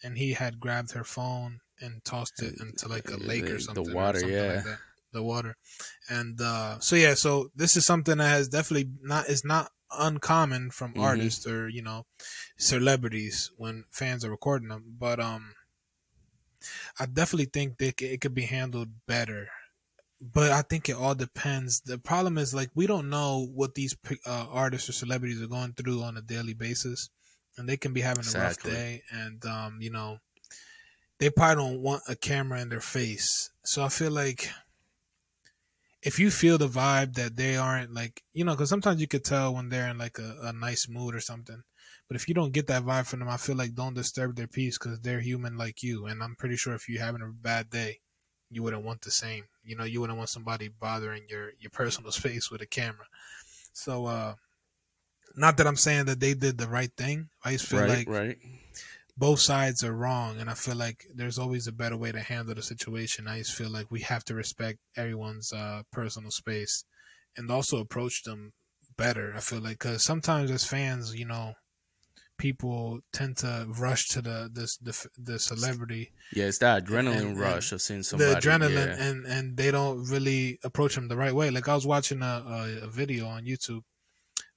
[0.03, 3.59] And he had grabbed her phone and tossed it into like a lake the- or
[3.59, 3.91] the something.
[3.91, 4.55] or water, something yeah.
[4.55, 4.79] Like that.
[5.13, 5.57] The water.
[6.09, 10.71] And uh, so, yeah, so this is something that has definitely not, is not uncommon
[10.71, 11.03] from Mhm.
[11.03, 12.07] artists or, you know,
[12.57, 14.95] celebrities when fans are recording them.
[14.99, 15.55] But um,
[16.99, 19.49] I definitely think that it could be handled better
[20.21, 21.81] but I think it all depends.
[21.81, 23.97] The problem is like we don't know what these
[24.27, 27.09] uh, artists or celebrities are going through on a daily basis,
[27.57, 28.71] and they can be having exactly.
[28.71, 30.19] a rough day, and um, you know,
[31.19, 33.51] they probably don't want a camera in their face.
[33.65, 34.51] So I feel like
[36.03, 39.25] if you feel the vibe that they aren't like, you know, because sometimes you could
[39.25, 41.63] tell when they're in like a, a nice mood or something.
[42.09, 44.49] But if you don't get that vibe from them, I feel like don't disturb their
[44.49, 46.07] peace because they're human like you.
[46.07, 48.01] And I'm pretty sure if you're having a bad day,
[48.51, 49.45] you wouldn't want the same.
[49.63, 53.07] You know, you wouldn't want somebody bothering your your personal space with a camera.
[53.73, 54.35] So, uh
[55.37, 57.29] not that I'm saying that they did the right thing.
[57.45, 58.39] I just feel right, like right.
[59.21, 62.55] Both sides are wrong, and I feel like there's always a better way to handle
[62.55, 63.29] the situation.
[63.29, 66.85] I just feel like we have to respect everyone's uh, personal space,
[67.37, 68.55] and also approach them
[68.97, 69.35] better.
[69.37, 71.53] I feel like because sometimes as fans, you know,
[72.39, 76.13] people tend to rush to the the the, the celebrity.
[76.33, 78.33] Yeah, it's that adrenaline and, rush and of seeing somebody.
[78.33, 79.05] The adrenaline, yeah.
[79.05, 81.51] and and they don't really approach them the right way.
[81.51, 83.83] Like I was watching a, a, a video on YouTube.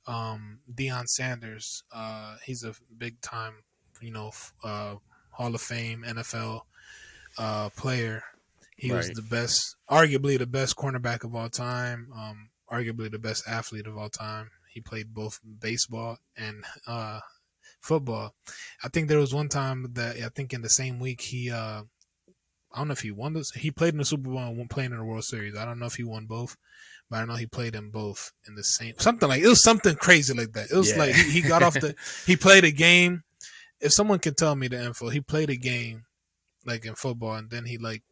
[0.06, 3.54] Um, Deion Sanders, uh, he's a big time,
[4.04, 4.32] you know,
[4.64, 4.96] uh,
[5.32, 6.62] Hall of Fame NFL
[7.38, 8.24] uh, player.
[8.76, 8.98] He right.
[8.98, 12.10] was the best, arguably the best cornerback of all time.
[12.16, 14.50] Um, arguably the best athlete of all time.
[14.70, 17.20] He played both baseball and uh,
[17.84, 18.34] football.
[18.84, 21.84] I think there was one time that I think in the same week he uh
[22.74, 23.52] I don't know if he won this.
[23.52, 25.56] He played in the Super Bowl and playing in the World Series.
[25.56, 26.58] I don't know if he won both,
[27.08, 29.96] but I know he played in both in the same something like it was something
[29.96, 30.72] crazy like that.
[30.72, 30.98] It was yeah.
[30.98, 31.94] like he, he got off the
[32.26, 33.24] he played a game.
[33.84, 36.06] If someone can tell me the info, he played a game
[36.66, 38.04] like in football, and then he like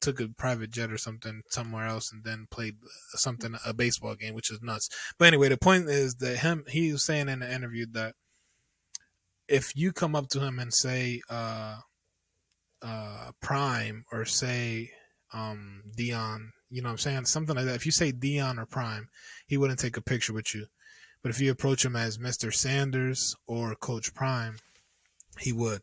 [0.00, 2.76] took a private jet or something somewhere else, and then played
[3.14, 4.88] something a baseball game, which is nuts.
[5.18, 8.14] But anyway, the point is that him he was saying in the interview that
[9.48, 11.76] if you come up to him and say uh,
[12.82, 14.90] uh, Prime or say
[15.32, 17.24] um, Deion, you know what I'm saying?
[17.26, 17.76] Something like that.
[17.76, 19.08] If you say Deion or Prime,
[19.46, 20.66] he wouldn't take a picture with you.
[21.22, 22.52] But if you approach him as Mr.
[22.52, 24.58] Sanders or Coach Prime,
[25.38, 25.82] he would.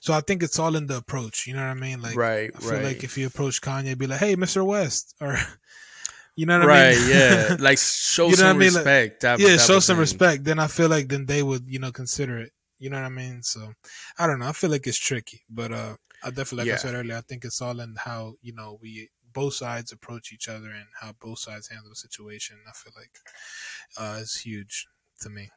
[0.00, 1.46] So I think it's all in the approach.
[1.46, 2.02] You know what I mean?
[2.02, 2.84] Like, right, I feel right.
[2.84, 4.64] like if you approach Kanye, be like, "Hey, Mr.
[4.64, 5.38] West," or
[6.36, 7.00] you know what right, I mean?
[7.00, 7.56] Right, yeah.
[7.60, 8.74] Like show you know some I mean?
[8.74, 9.22] respect.
[9.22, 10.00] Like, yeah, show some thing.
[10.00, 10.44] respect.
[10.44, 12.52] Then I feel like then they would, you know, consider it.
[12.78, 13.42] You know what I mean?
[13.42, 13.72] So
[14.18, 14.48] I don't know.
[14.48, 16.74] I feel like it's tricky, but uh, I definitely, like yeah.
[16.74, 20.32] I said earlier, I think it's all in how you know we both sides approach
[20.32, 22.56] each other and how both sides handle the situation.
[22.68, 23.10] I feel like
[23.96, 24.86] uh, it's huge
[25.20, 25.50] to me.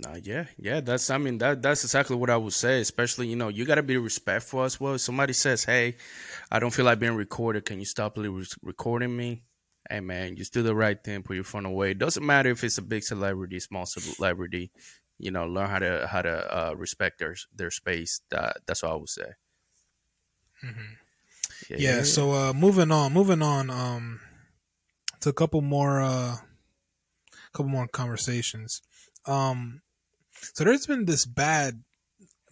[0.00, 0.80] Nah, yeah, yeah.
[0.80, 2.80] That's I mean that that's exactly what I would say.
[2.80, 4.94] Especially you know you got to be respectful as well.
[4.94, 5.96] If somebody says, "Hey,
[6.50, 7.64] I don't feel like being recorded.
[7.64, 8.16] Can you stop
[8.62, 9.42] recording me?"
[9.90, 11.22] Hey man, just do the right thing.
[11.22, 11.92] Put your phone away.
[11.92, 14.70] It doesn't matter if it's a big celebrity, small celebrity
[15.18, 18.20] you know learn how to how to uh, respect their their space.
[18.30, 19.32] That, that's what I would say.
[20.64, 20.94] Mm-hmm.
[21.70, 23.70] Yeah, yeah, So uh, moving on, moving on.
[23.70, 24.20] Um,
[25.20, 26.36] to a couple more, uh,
[27.52, 28.80] couple more conversations.
[29.26, 29.82] Um,
[30.54, 31.82] so there's been this bad,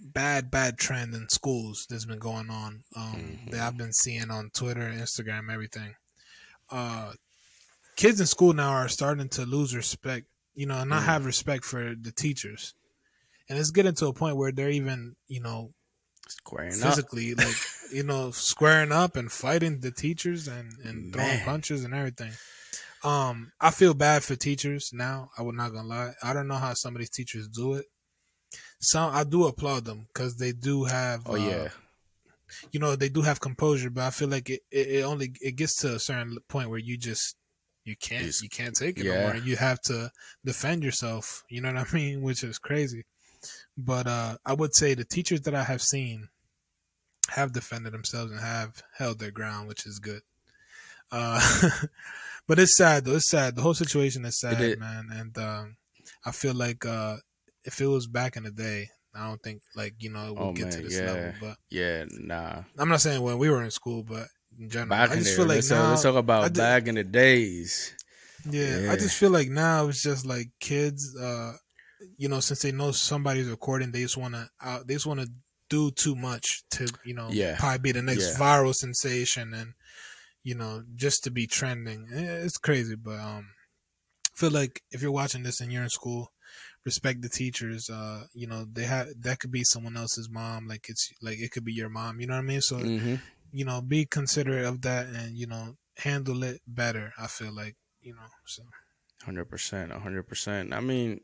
[0.01, 2.85] bad, bad trend in schools that's been going on.
[2.95, 3.51] Um, mm-hmm.
[3.51, 5.95] that I've been seeing on Twitter, Instagram, everything.
[6.71, 7.13] Uh,
[7.97, 11.07] kids in school now are starting to lose respect you know, and not mm.
[11.07, 12.75] have respect for the teachers.
[13.49, 15.73] And it's getting to a point where they're even, you know,
[16.27, 17.55] squaring physically, like,
[17.93, 22.33] you know, squaring up and fighting the teachers and, and throwing punches and everything.
[23.05, 25.31] Um, I feel bad for teachers now.
[25.39, 26.13] I would not gonna lie.
[26.23, 27.87] I don't know how some of these teachers do it.
[28.81, 31.23] Some I do applaud them because they do have.
[31.27, 31.69] Oh uh, yeah.
[32.73, 35.57] You know they do have composure, but I feel like it, it, it only it
[35.57, 37.37] gets to a certain point where you just
[37.85, 39.33] you can't you can't take it yeah.
[39.33, 39.39] no.
[39.39, 40.11] You have to
[40.45, 41.45] defend yourself.
[41.49, 42.23] You know what I mean?
[42.23, 43.05] Which is crazy.
[43.77, 46.29] But uh, I would say the teachers that I have seen
[47.31, 50.23] have defended themselves and have held their ground, which is good.
[51.13, 51.41] Uh,
[52.47, 53.17] but it's sad though.
[53.17, 53.57] It's sad.
[53.57, 54.79] The whole situation is sad, is.
[54.79, 55.09] man.
[55.13, 55.77] And um,
[56.25, 57.17] I feel like uh,
[57.65, 60.43] if it was back in the day, I don't think like you know it would
[60.43, 61.13] oh, get man, to this yeah.
[61.13, 61.33] level.
[61.41, 62.63] But yeah, nah.
[62.79, 64.27] I'm not saying when we were in school, but
[64.59, 64.91] in general.
[64.91, 67.95] Back I just feel like let's, now, talk, let's talk about back in the days.
[68.49, 71.17] Yeah, yeah, I just feel like now it's just like kids.
[71.17, 71.55] uh
[72.19, 74.49] You know, since they know somebody's recording, they just want to.
[74.63, 75.29] Uh, they just want to
[75.69, 77.57] do too much to you know yeah.
[77.59, 78.39] probably be the next yeah.
[78.39, 79.73] viral sensation and
[80.47, 82.07] you know just to be trending.
[82.11, 83.49] It's crazy, but um,
[84.27, 86.33] I feel like if you're watching this and you're in school,
[86.85, 87.91] respect the teachers.
[87.91, 90.69] Uh, you know, they have that could be someone else's mom.
[90.69, 92.21] Like it's like it could be your mom.
[92.21, 92.61] You know what I mean?
[92.61, 93.17] So mm-hmm
[93.53, 97.13] you know, be considerate of that and, you know, handle it better.
[97.19, 98.63] I feel like, you know, so.
[99.27, 100.73] 100%, 100%.
[100.75, 101.21] I mean,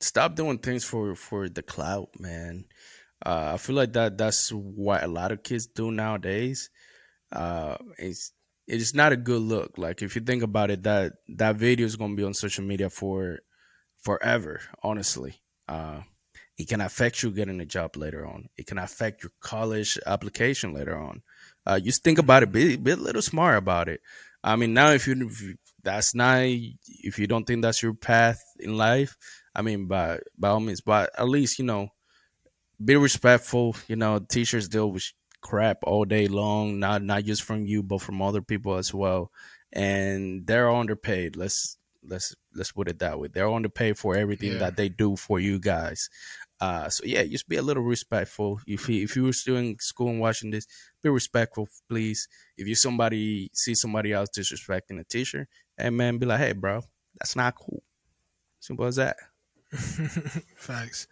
[0.00, 2.64] stop doing things for, for the clout, man.
[3.24, 6.70] Uh, I feel like that that's what a lot of kids do nowadays.
[7.30, 8.32] Uh, it's
[8.66, 9.78] it's not a good look.
[9.78, 12.90] Like if you think about it, that that video is gonna be on social media
[12.90, 13.40] for
[14.00, 14.60] forever.
[14.82, 16.00] Honestly, uh,
[16.56, 18.48] it can affect you getting a job later on.
[18.56, 21.22] It can affect your college application later on.
[21.66, 22.52] Uh, just think about it.
[22.52, 24.00] Be, be a little smart about it.
[24.42, 27.94] I mean, now if you, if you that's not if you don't think that's your
[27.94, 29.16] path in life,
[29.54, 31.88] I mean, by by all means, but at least you know,
[32.82, 33.76] be respectful.
[33.88, 35.10] You know, teachers deal with
[35.44, 39.30] crap all day long, not not just from you, but from other people as well,
[39.72, 41.36] and they're underpaid.
[41.36, 43.28] Let's let's let's put it that way.
[43.28, 44.58] They're underpaid for everything Yeah.
[44.58, 46.10] that they do for you guys.
[46.60, 48.60] Uh, so yeah, just be a little respectful.
[48.66, 50.66] If you, if you were still in school and watching this,
[51.02, 52.26] be respectful, please.
[52.56, 56.80] If you somebody see somebody else disrespecting a teacher, hey man, be like, hey bro,
[57.18, 57.82] that's not cool.
[58.60, 59.16] Simple as that.
[60.56, 61.06] Facts.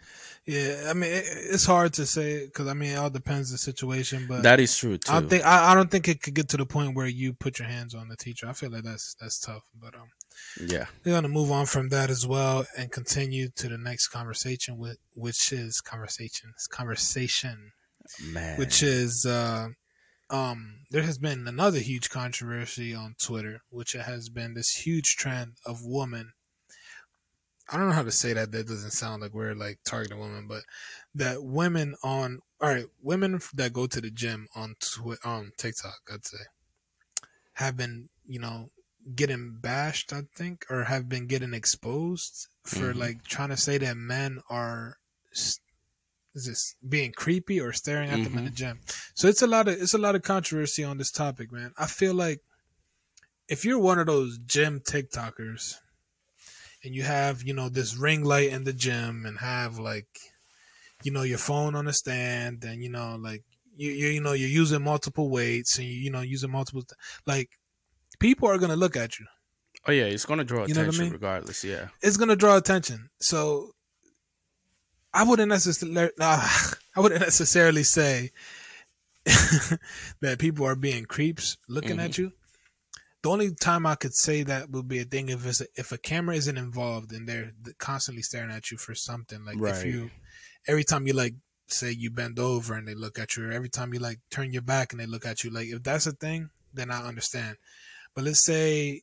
[0.47, 3.59] Yeah, I mean it, it's hard to say because I mean it all depends the
[3.59, 5.13] situation, but that is true too.
[5.13, 7.33] I don't think I, I don't think it could get to the point where you
[7.33, 8.49] put your hands on the teacher.
[8.49, 10.09] I feel like that's that's tough, but um,
[10.61, 14.79] yeah, we're gonna move on from that as well and continue to the next conversation
[14.79, 17.73] with which is conversations conversation
[18.33, 18.59] man.
[18.59, 19.69] which is uh,
[20.31, 25.53] um there has been another huge controversy on Twitter, which has been this huge trend
[25.65, 26.33] of women.
[27.69, 28.53] I don't know how to say that.
[28.53, 30.65] That doesn't sound like we're like targeting women, but
[31.15, 36.01] that women on all right, women that go to the gym on Twi- on TikTok,
[36.13, 36.39] I'd say,
[37.55, 38.71] have been you know
[39.15, 40.13] getting bashed.
[40.13, 42.99] I think, or have been getting exposed for Mhm.
[42.99, 44.99] like trying to say that men are
[46.35, 48.81] is this being creepy or staring at them in the gym.
[49.15, 51.73] So it's a lot of it's a lot of controversy on this topic, man.
[51.77, 52.41] I feel like
[53.49, 55.77] if you're one of those gym TikTokers
[56.85, 60.07] and you have, you know, this ring light in the gym and have like
[61.05, 63.43] you know your phone on a stand and you know like
[63.77, 66.85] you you, you know you're using multiple weights and you, you know using multiple
[67.27, 67.51] like
[68.21, 69.27] people are going to look at you.
[69.89, 71.13] oh yeah, it's gonna draw You what I attention mean?
[71.13, 71.65] regardless.
[71.65, 73.11] Yeah, It's going to draw attention.
[73.21, 73.73] So
[75.13, 76.49] I wouldn't necessarily uh,
[76.97, 78.31] I wouldn't necessarily say
[80.21, 82.33] that people are being creeps looking at you.
[83.23, 85.93] The only time I could say that would be a thing if it's a, if
[85.93, 89.45] a camera isn't involved and they're constantly staring at you for something.
[89.45, 90.11] Like if you
[90.67, 91.35] every time you like
[91.69, 94.53] say you bend over and they look at you, or every time you like turn
[94.53, 97.59] your back and they look at you, like if that's a thing, then I understand.
[98.15, 99.03] But let's say,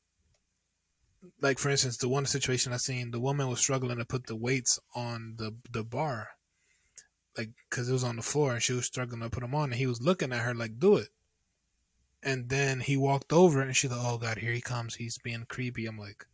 [1.42, 4.36] like for instance, the one situation I seen, the woman was struggling to put the
[4.36, 6.30] weights on the the bar,
[7.38, 9.72] like because it was on the floor and she was struggling to put them on,
[9.72, 11.10] and he was looking at her like, "Do it."
[12.22, 14.96] And then he walked over and she's like, "Oh God, here he comes.
[14.96, 16.26] He's being creepy." I'm like,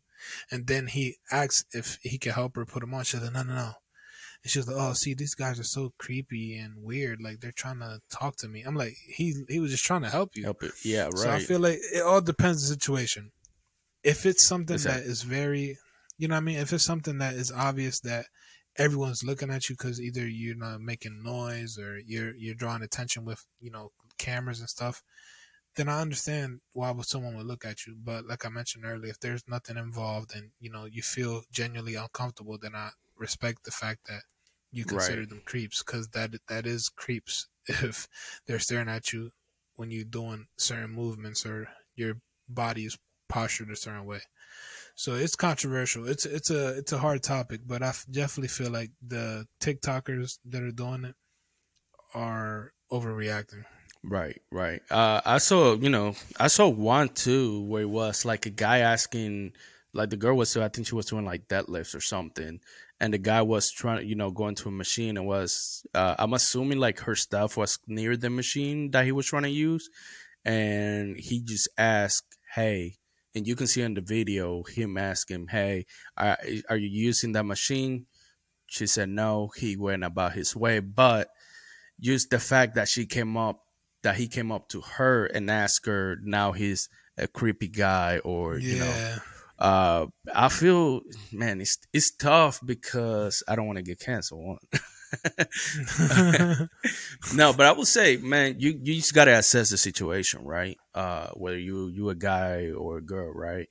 [0.50, 3.04] and then he asked if he could help her put him on.
[3.04, 3.72] She's like, "No, no, no."
[4.44, 7.22] And she was like, "Oh, see, these guys are so creepy and weird.
[7.22, 10.10] Like they're trying to talk to me." I'm like, "He he was just trying to
[10.10, 10.72] help you." help it.
[10.84, 11.18] Yeah, right.
[11.18, 13.32] So I feel like it all depends on the situation.
[14.04, 15.04] If it's something Exactly.
[15.04, 15.78] that is very,
[16.18, 16.60] you know what I mean?
[16.60, 18.28] If it's something that is obvious that
[18.78, 23.24] everyone's looking at you because either you're not making noise or you're you're drawing attention
[23.26, 25.02] with you know cameras and stuff,
[25.76, 27.96] then I understand why would someone would look at you.
[27.98, 31.96] But like I mentioned earlier, if there's nothing involved and you know you feel genuinely
[31.96, 34.24] uncomfortable, then I respect the fact that
[34.72, 35.26] you consider Right.
[35.26, 38.08] them creeps because that that is creeps if
[38.46, 39.32] they're staring at you
[39.76, 42.16] when you're doing certain movements or your
[42.48, 44.22] body is postured a certain way.
[44.96, 46.08] So it's controversial.
[46.08, 50.40] It's it's a it's a hard topic, but I f- definitely feel like the TikTokers
[50.46, 51.16] that are doing it
[52.14, 53.66] are overreacting.
[54.08, 54.82] Right, right.
[54.92, 58.80] Uh, I saw, you know, I saw one too where it was like a guy
[58.80, 59.54] asking,
[59.94, 62.60] like the girl was, I think she was doing like deadlifts or something,
[63.00, 66.34] and the guy was trying, you know, going to a machine and was, uh, I'm
[66.34, 69.90] assuming like her stuff was near the machine that he was trying to use,
[70.44, 72.98] and he just asked, "Hey,"
[73.34, 76.38] and you can see in the video him asking, "Hey, are,
[76.70, 78.06] are you using that machine?"
[78.68, 79.52] She said no.
[79.56, 81.30] He went about his way, but
[82.00, 83.65] just the fact that she came up
[84.06, 88.56] that he came up to her and asked her now he's a creepy guy or
[88.58, 89.16] you know
[89.58, 91.02] uh i feel
[91.32, 94.60] man it's it's tough because i don't want to get canceled.
[97.34, 100.78] No but i will say man you you just got to assess the situation right?
[100.94, 103.70] Uh whether you you a guy or a girl right?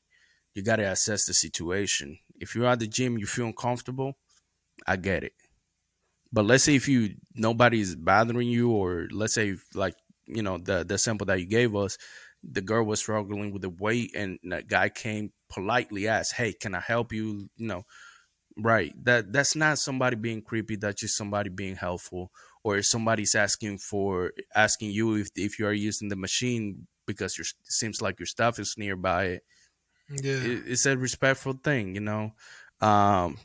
[0.55, 2.19] You got to assess the situation.
[2.37, 4.15] If you're at the gym you feel uncomfortable
[4.87, 5.33] i get it.
[6.33, 9.95] But let's say if you nobody's bothering you or let's say if, like
[10.27, 11.99] you know the the sample that you gave us
[12.43, 16.75] the girl was struggling with the weight and the guy came politely asked hey can
[16.75, 17.85] i help you you know
[18.57, 22.31] right that that's not somebody being creepy that's just somebody being helpful
[22.63, 27.37] or if somebody's asking for asking you if if you are using the machine because
[27.39, 29.41] your seems like your stuff is nearby.
[30.11, 30.33] Yeah.
[30.33, 32.33] It, it's a respectful thing, you know.
[32.81, 33.39] Um,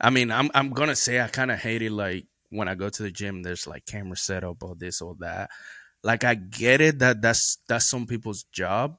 [0.00, 2.88] I mean, I'm I'm gonna say I kind of hate it like when I go
[2.88, 3.42] to the gym.
[3.42, 5.50] There's like camera setup or this or that.
[6.02, 8.96] Like I get it that that's that's some people's job,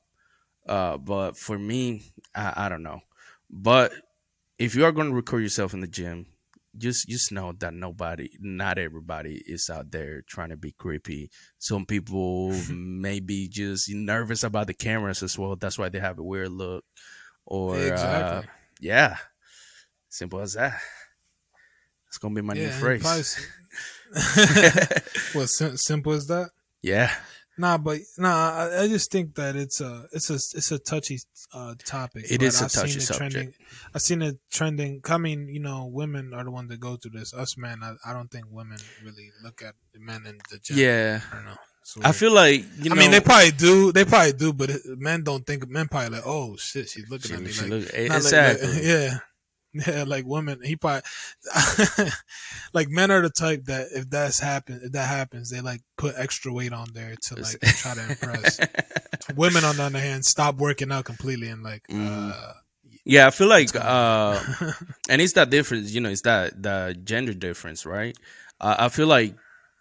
[0.67, 3.01] uh, but for me, I, I don't know.
[3.49, 3.91] But
[4.57, 6.27] if you are going to record yourself in the gym,
[6.77, 11.29] just just know that nobody, not everybody, is out there trying to be creepy.
[11.59, 15.57] Some people may be just nervous about the cameras as well.
[15.57, 16.85] That's why they have a weird look.
[17.45, 18.43] Or uh,
[18.79, 19.17] yeah,
[20.07, 20.79] simple as that.
[22.07, 23.01] It's gonna be my new Yeah, and phrase.
[23.01, 23.23] probably-
[25.35, 26.49] well, sim- simple as that.
[26.83, 27.11] Yeah,
[27.55, 31.19] Nah, but nah, I, I just think that it's a it's a it's a touchy
[31.53, 32.25] uh, topic.
[32.27, 33.33] It is a I've touchy seen it subject.
[33.33, 33.53] Trending,
[33.93, 35.01] I've seen it trending.
[35.01, 37.31] Coming, you know, women are the ones that go through this.
[37.31, 40.77] Us men, I, I don't think women really look at the men in the gym.
[40.79, 41.21] yeah.
[41.31, 41.57] I don't know.
[42.01, 42.95] I feel like you know.
[42.95, 43.91] I mean, they probably do.
[43.91, 45.69] They probably do, but men don't think.
[45.69, 47.51] Men probably like, oh shit, she's looking she- at me.
[47.51, 48.67] she like, look- exactly.
[48.67, 49.17] like- yeah.
[49.73, 51.01] Yeah, like women, he probably
[52.73, 56.15] like men are the type that if that's happen, if that happens, they like put
[56.17, 58.59] extra weight on there to like try to impress.
[59.35, 62.31] women, on the other hand, stop working out completely and like, Mm.
[62.33, 62.53] uh,
[63.05, 64.39] yeah, I feel like uh
[65.09, 68.15] and it's that difference, you know, it's that the gender difference, right?
[68.61, 69.35] Uh, I feel like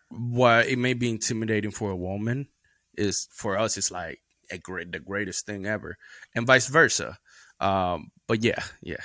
[0.08, 2.48] what it may be intimidating for a woman
[2.96, 4.20] is for us it's like
[4.50, 5.96] a great the greatest thing ever,
[6.34, 7.18] and vice versa.
[7.60, 8.96] Um, but yeah, yeah,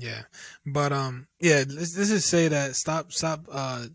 [0.00, 0.22] Yeah,
[0.64, 1.64] but um, yeah.
[1.68, 3.86] Let's, let's just say that stop, stop, uh,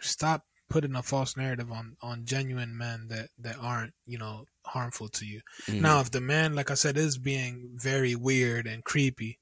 [0.00, 5.08] stop putting a false narrative on on genuine men that that aren't you know harmful
[5.08, 5.40] to you.
[5.66, 5.80] Mhm.
[5.82, 9.38] Now, if the man, like I said, is being very weird and creepy,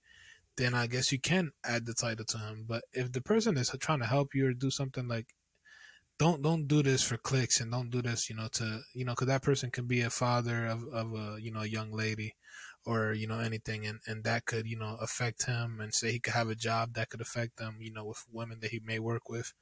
[0.57, 2.65] then I guess you can add the title to him.
[2.67, 5.27] But if the person is trying to help you or do something like,
[6.19, 9.13] don't don't do this for clicks and don't do this, you know, to you know,
[9.13, 12.35] because that person can be a father of of a you know young lady,
[12.87, 16.21] or you know anything, and and that could you know affect him, and say he
[16.21, 18.99] could have a job that could affect them, you know, with women that he may
[18.99, 19.53] work with.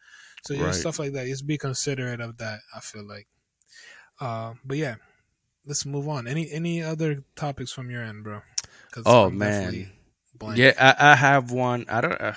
[0.43, 0.73] So yeah, Right.
[0.73, 1.27] stuff like that.
[1.27, 2.61] Just be considerate of that.
[2.75, 3.29] I feel like.
[4.21, 4.97] Uh, but yeah,
[5.67, 6.29] let's move on.
[6.29, 8.43] Any any other topics from your end, bro?
[8.93, 9.91] 'Cause Oh I'm man.
[10.47, 11.87] Yeah, I, I have one.
[11.89, 12.21] I don't.
[12.21, 12.35] Uh,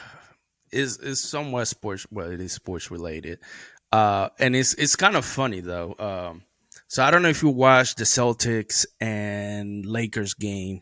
[0.71, 2.07] is is somewhat sports.
[2.11, 3.39] Well, it is sports related.
[3.91, 5.95] Uh, and it's it's kind of funny though.
[5.99, 6.43] Um,
[6.91, 10.81] so I don't know if you watched the Celtics and Lakers game,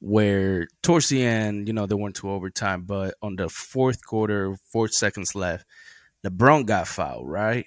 [0.00, 4.56] where towards the end, you know, they went to overtime, but on the fourth quarter,
[4.72, 5.64] four seconds left,
[6.26, 7.66] LeBron got fouled, right?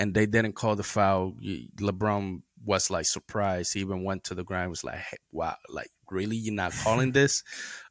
[0.00, 1.34] And they didn't call the foul.
[1.76, 3.74] LeBron was like surprised.
[3.74, 4.70] He even went to the ground.
[4.70, 6.36] Was like, hey, "Wow, like really?
[6.36, 7.44] You're not calling this?"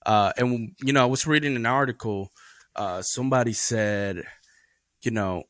[0.05, 2.33] Uh, and you know, I was reading an article.
[2.75, 4.25] Uh, somebody said,
[5.03, 5.45] you know,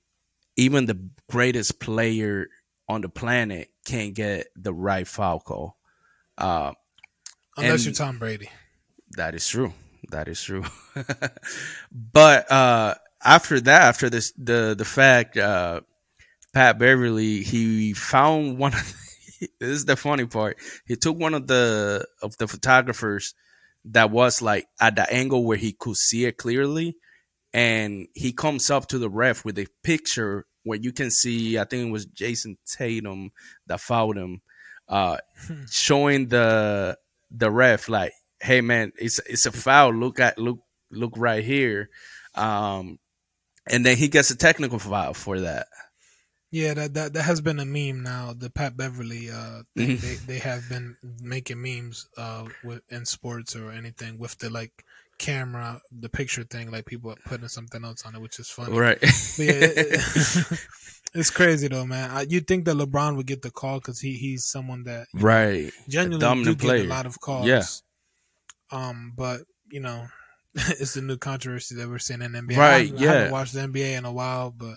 [0.56, 2.48] even the greatest player
[2.88, 5.78] on the planet can't get the right foul call.
[6.38, 6.74] Uh,
[7.58, 8.50] Unless you're Tom Brady.
[9.12, 9.74] that is true.
[10.12, 10.64] That is true.
[11.92, 15.82] but uh, after that, after this, the the fact, uh,
[16.54, 18.74] Pat Beverley, he found one.
[18.74, 18.94] Of
[19.60, 20.58] this is the funny part.
[20.86, 23.34] He took one of the of the photographers
[23.86, 26.98] that was like at the angle where he could see it clearly,
[27.54, 31.58] and he comes up to the ref with a picture where you can see.
[31.58, 33.32] I think it was Jayson Tatum
[33.68, 34.42] that fouled him,
[34.90, 35.18] uh,
[35.72, 36.98] showing the
[37.32, 38.12] the ref like
[38.42, 39.94] hey man, it's it's a foul.
[39.94, 40.60] Look at look
[40.92, 41.90] look right here.
[42.36, 43.00] Um
[43.68, 45.68] and then he gets a technical foul for that.
[46.52, 48.34] Yeah, that, that that has been a meme now.
[48.38, 50.00] The Pat Beverley uh Mhm.
[50.02, 54.86] they they have been making memes uh with in sports or anything with the like
[55.18, 58.78] camera, the picture thing, like people putting something else on it, which is funny.
[58.78, 58.98] Right.
[59.38, 60.60] Yeah, it- it-
[61.14, 62.12] it's crazy though, man.
[62.12, 65.20] I, you think that LeBron would get the call because he he's someone that you
[65.22, 65.72] know, right.
[65.88, 66.84] genuinely do dominant get player.
[66.84, 67.48] a lot of calls.
[67.48, 67.64] Yeah.
[68.72, 70.08] Um, but you know,
[70.56, 72.58] it's the new controversy that we're seeing in NBA.
[72.58, 73.12] I Right, I yeah.
[73.14, 74.76] haven't watched the NBA in a while, but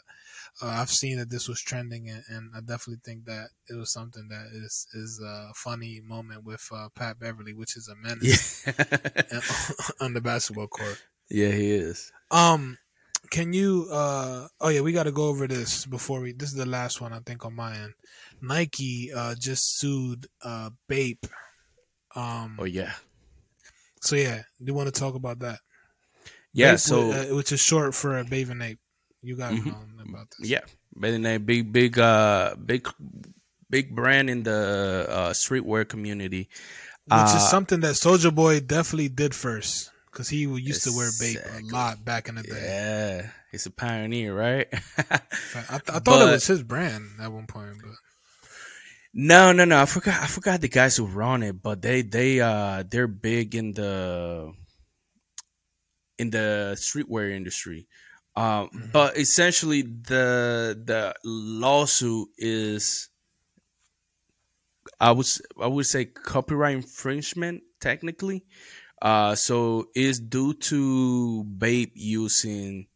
[0.62, 3.92] uh, I've seen that this was trending, and, and I definitely think that it was
[3.92, 8.64] something that is is a funny moment with uh, Pat Beverley, which is a menace
[8.66, 9.40] Yeah.
[10.00, 11.00] on the basketball court.
[11.30, 12.10] yeah, he is.
[12.30, 12.78] Um,
[13.30, 13.88] can you?
[13.90, 16.32] uh Oh yeah, we got to go over this before we.
[16.32, 17.94] This is the last one I think on my end.
[18.40, 21.26] Nike uh just sued uh Bape.
[22.14, 22.92] Um, Oh yeah.
[24.00, 25.58] so yeah, do you want to talk about that?
[26.52, 28.80] Yeah, Bape, so uh, which is short for a Bathing Ape.
[29.22, 29.66] You got Mhm.
[29.66, 30.48] know about this.
[30.48, 30.60] yeah,
[30.94, 32.86] but then a big big uh big
[33.68, 36.48] big brand in the uh streetwear community.
[37.04, 41.10] which Uh, is something that Soulja Boy definitely did first because he used to wear
[41.18, 42.52] Bape a lot back in the day.
[42.62, 44.68] Yeah, he's a pioneer, right?
[44.98, 47.96] I, th- I thought But- it was his brand at one point, but
[49.14, 49.80] No, no, no.
[49.82, 50.22] I forgot.
[50.22, 54.52] I forgot the guys who run it, but they they uh they're big in the
[56.18, 57.88] in the streetwear industry.
[58.38, 58.92] Um, Mhm.
[58.92, 63.08] but essentially, the the lawsuit is,
[65.00, 65.26] I would
[65.60, 68.46] I would say copyright infringement technically.
[69.00, 72.88] Uh, so it's due to Bape using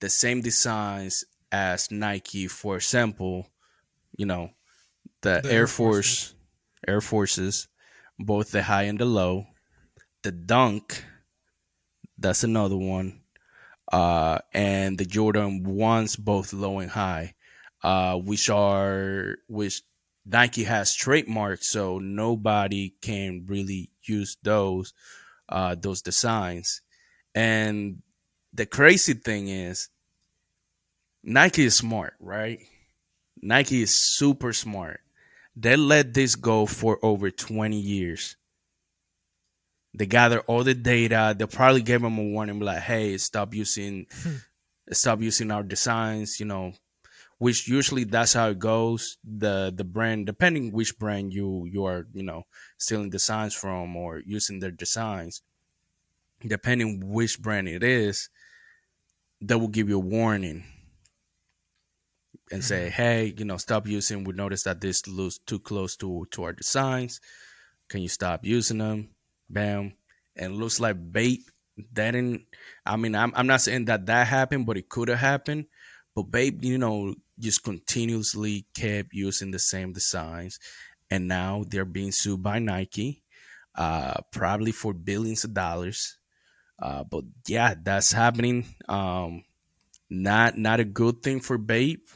[0.00, 2.46] the same designs as Nike.
[2.48, 3.48] For example,
[4.16, 4.50] you know,
[5.22, 6.34] the, The Air, Air Force, Forces.
[6.86, 7.68] Air Forces,
[8.18, 9.46] both the high and the low.
[10.22, 11.04] The Dunk,
[12.16, 13.23] that's another one.
[13.94, 17.34] Uh, and the Jordan ones, both low and high,
[17.84, 19.82] uh, which are which
[20.26, 24.94] Nike has trademarked, so nobody can really use those
[25.48, 26.82] uh, those designs.
[27.36, 28.02] And
[28.52, 29.90] the crazy thing is,
[31.22, 32.58] Nike is smart, right?
[33.40, 35.02] Nike is super smart.
[35.54, 38.34] They let this go for over 20 years.
[39.94, 41.34] They gather all the data.
[41.38, 44.06] They probably gave them a warning, like, "Hey, stop using,
[44.92, 46.72] stop using our designs." You know,
[47.38, 49.18] which usually that's how it goes.
[49.22, 54.18] The the brand, depending which brand you you are, you know, stealing designs from or
[54.18, 55.42] using their designs,
[56.44, 58.30] depending which brand it is,
[59.40, 60.64] they will give you a warning
[62.50, 63.02] and say, mm-hmm.
[63.02, 64.24] "Hey, you know, stop using.
[64.24, 67.20] We noticed that this looks too close to to our designs.
[67.88, 69.13] Can you stop using them?"
[69.48, 69.92] Bam,
[70.36, 71.44] and looks like Bape.
[71.92, 72.46] That didn't.
[72.86, 75.66] I mean, I'm I'm not saying that that happened, but it could have happened.
[76.14, 80.58] But Bape, you know, just continuously kept using the same designs,
[81.10, 83.22] and now they're being sued by Nike,
[83.74, 86.18] uh, probably for billions of dollars.
[86.80, 88.66] Uh, but yeah, that's happening.
[88.88, 89.44] Um,
[90.08, 92.08] not not a good thing for Bape.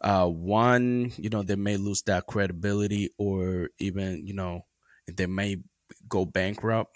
[0.00, 4.64] Uh, one, you know, they may lose that credibility, or even, you know,
[5.06, 5.56] they may
[6.10, 6.92] go bankrupt.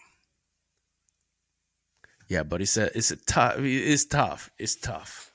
[2.29, 3.57] Yeah, but it's a it's a tough.
[3.59, 4.51] It's tough.
[4.59, 5.31] It's tough.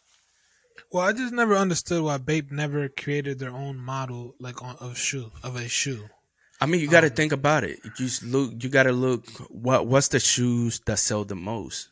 [0.92, 4.98] Well, I just never understood why Bape never created their own model like on of
[4.98, 6.10] shoe of a shoe.
[6.62, 7.80] I mean, you got to Um, think about it.
[7.84, 8.62] You just look.
[8.62, 9.28] You got to look.
[9.50, 11.90] What what's the shoes that sell the most?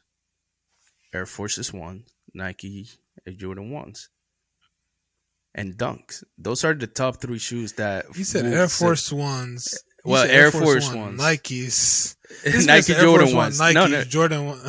[1.13, 2.89] Air Forces One, Nike
[3.25, 4.09] Air Jordan ones,
[5.55, 6.23] and Dunks.
[6.37, 9.77] Those are the top three shoes that You said Air Force Ones.
[10.07, 11.19] Well, said Air Force Ones.
[11.21, 12.15] Nikes.
[12.65, 13.59] Nike Jordan Force One, ones.
[13.59, 14.59] Nike No, no, Jordan one.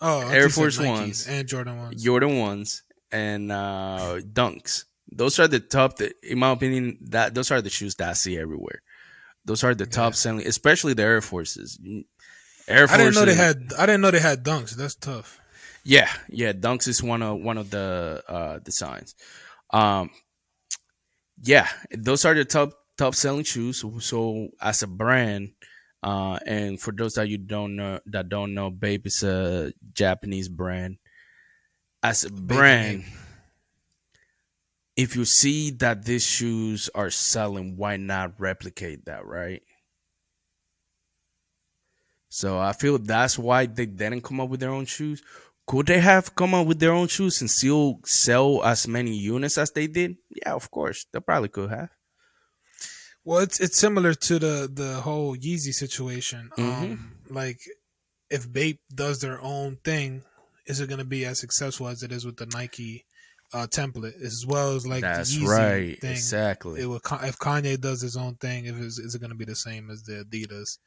[0.00, 1.26] Oh, I Air Force Nikes Ones.
[1.28, 2.02] and Jordan ones.
[2.02, 4.84] Jordan ones and uh, Dunks.
[5.10, 5.96] Those are the top.
[5.96, 8.82] That, in my opinion, that those are the shoes that I see everywhere.
[9.44, 10.16] Those are the top Yeah.
[10.16, 11.78] selling, especially the Air Forces.
[12.68, 12.94] Air Forces.
[12.94, 13.72] I didn't know they had.
[13.78, 14.76] I didn't know they had dunks.
[14.76, 15.40] That's tough.
[15.84, 16.52] Yeah, yeah.
[16.52, 19.14] Dunks is one of one of the uh, designs.
[19.72, 20.10] Um,
[21.42, 23.84] yeah, those are the top top selling shoes.
[24.00, 25.52] So as a brand,
[26.02, 30.48] uh, and for those that you don't know that don't know, Bape is a Japanese
[30.48, 30.98] brand.
[32.02, 33.04] As a brand,
[34.96, 39.62] if you see that these shoes are selling, why not replicate that, right?
[42.28, 45.22] So I feel that's why they didn't come up with their own shoes.
[45.66, 49.58] Could they have come up with their own shoes and still sell as many units
[49.58, 50.16] as they did?
[50.30, 51.06] Yeah, of course.
[51.12, 51.90] They probably could have.
[53.28, 56.48] Well, it's it's similar to the the whole Yeezy situation.
[56.56, 56.80] Mhm.
[56.82, 57.60] Um, like
[58.30, 60.22] if Bape does their own thing,
[60.64, 63.04] is it going to be as successful as it is with the Nike
[63.52, 66.00] uh, template, as well as like That's the Yeezy right.
[66.00, 66.10] thing?
[66.12, 66.80] Exactly.
[66.80, 69.44] It will, if Kanye does his own thing, if it's, is it going to be
[69.44, 70.78] the same as the Adidas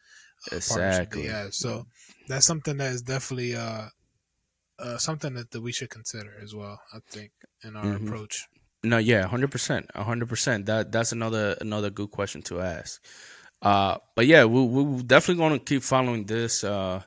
[0.51, 1.27] uh, Exactly.
[1.27, 1.53] have?
[1.53, 1.85] So
[2.27, 3.89] that's something that is definitely uh,
[4.79, 6.81] uh, something that, that we should consider as well.
[6.91, 7.33] I think
[7.63, 8.07] in our Mhm.
[8.07, 8.47] approach.
[8.83, 10.65] No, yeah, hundred percent, hundred percent.
[10.65, 13.03] That that's another another good question to ask.
[13.61, 16.63] Uh, but yeah, we we're definitely going to keep following this.
[16.63, 17.01] Uh,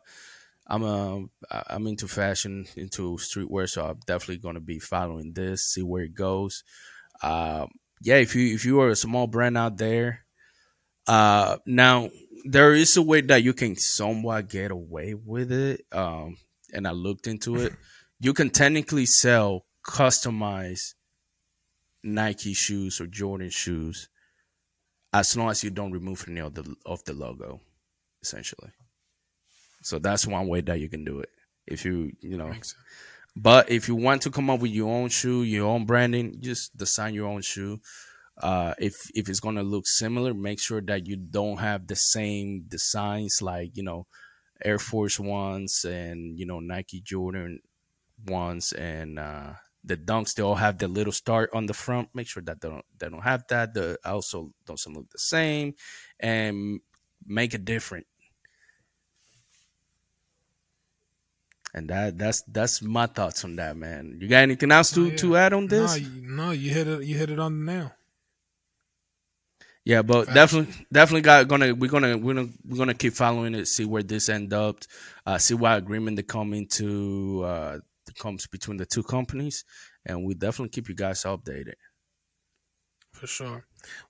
[0.67, 1.19] I'm uh,
[1.51, 6.05] I'm into fashion, into streetwear, so I'm definitely going to be following this, see where
[6.05, 6.63] it goes.
[7.23, 7.67] Uh,
[8.01, 10.21] yeah, if you if you are a small brand out there,
[11.09, 12.11] uh, now
[12.45, 15.85] there is a way that you can somewhat get away with it.
[15.91, 16.37] Um,
[16.73, 17.73] and I looked into it.
[18.21, 20.95] You can technically sell customized
[22.05, 24.09] Nike shoes or Jordan shoes,
[25.13, 27.61] as long as you don't remove any of the of the logo,
[28.23, 28.71] essentially.
[29.83, 31.31] So that's one way that you can do it.
[31.67, 32.75] If you you know, sense.
[33.35, 36.77] but if you want to come up with your own shoe, your own branding, just
[36.77, 37.81] design your own shoe.
[38.37, 42.65] Uh, if if it's gonna look similar, make sure that you don't have the same
[42.69, 44.07] designs like you know
[44.63, 47.61] Air Force ones and you know Nike Jordan
[48.27, 49.53] ones and uh,
[49.85, 52.09] the dunks they all have the little star on the front.
[52.15, 53.75] Make sure that they don't they don't have that.
[53.75, 55.75] The also doesn't look the same,
[56.21, 56.81] and
[57.27, 58.07] make it different.
[61.75, 64.19] And that that's that's my thoughts on that, man.
[64.21, 65.17] You got anything else to, Oh, yeah.
[65.17, 65.99] to add on this?
[65.99, 67.03] No, you, no, you hit it.
[67.05, 67.93] You hit it on the nail.
[69.85, 70.35] Yeah, but Facts.
[70.35, 74.03] definitely, definitely got gonna we're gonna we're gonna we're gonna keep following it, see where
[74.03, 74.79] this end up,
[75.27, 77.81] uh, see what agreement they come into uh,
[78.19, 79.65] comes between the two companies,
[80.05, 81.75] and we definitely keep you guys updated.
[83.15, 83.65] For sure.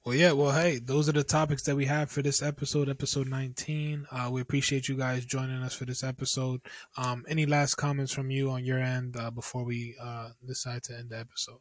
[0.04, 0.32] Well, yeah.
[0.32, 4.06] Well, hey, those are the topics that we have for this episode, episode 19.
[4.10, 6.62] Uh, we appreciate you guys joining us for this episode.
[6.96, 10.96] Um, any last comments from you on your end uh, before we uh, decide to
[10.96, 11.58] end the episode?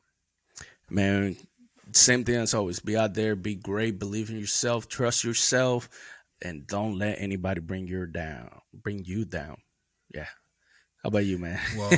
[0.90, 1.36] Man,
[1.92, 2.80] same thing as always.
[2.80, 5.90] Be out there, be great, believe in yourself, trust yourself,
[6.42, 8.62] and don't let anybody bring you down.
[8.74, 9.58] Bring you down.
[10.14, 10.28] Yeah.
[11.04, 11.60] How about you, man?
[11.78, 11.92] Well,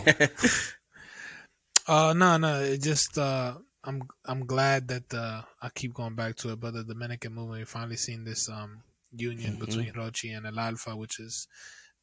[1.88, 2.62] uh, no, no.
[2.62, 3.54] It just uh,
[3.84, 7.60] I'm I'm glad that uh, I keep going back to it, but the Dominican movement,
[7.60, 8.82] we finally seen this um
[9.16, 9.60] union Mhm.
[9.60, 11.48] between Rochy and El Alfa, which is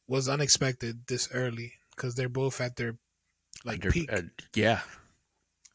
[0.07, 2.95] was unexpected this early because they're both at their
[3.65, 4.11] like Under- peak.
[4.11, 4.21] uh,
[4.55, 4.81] yeah.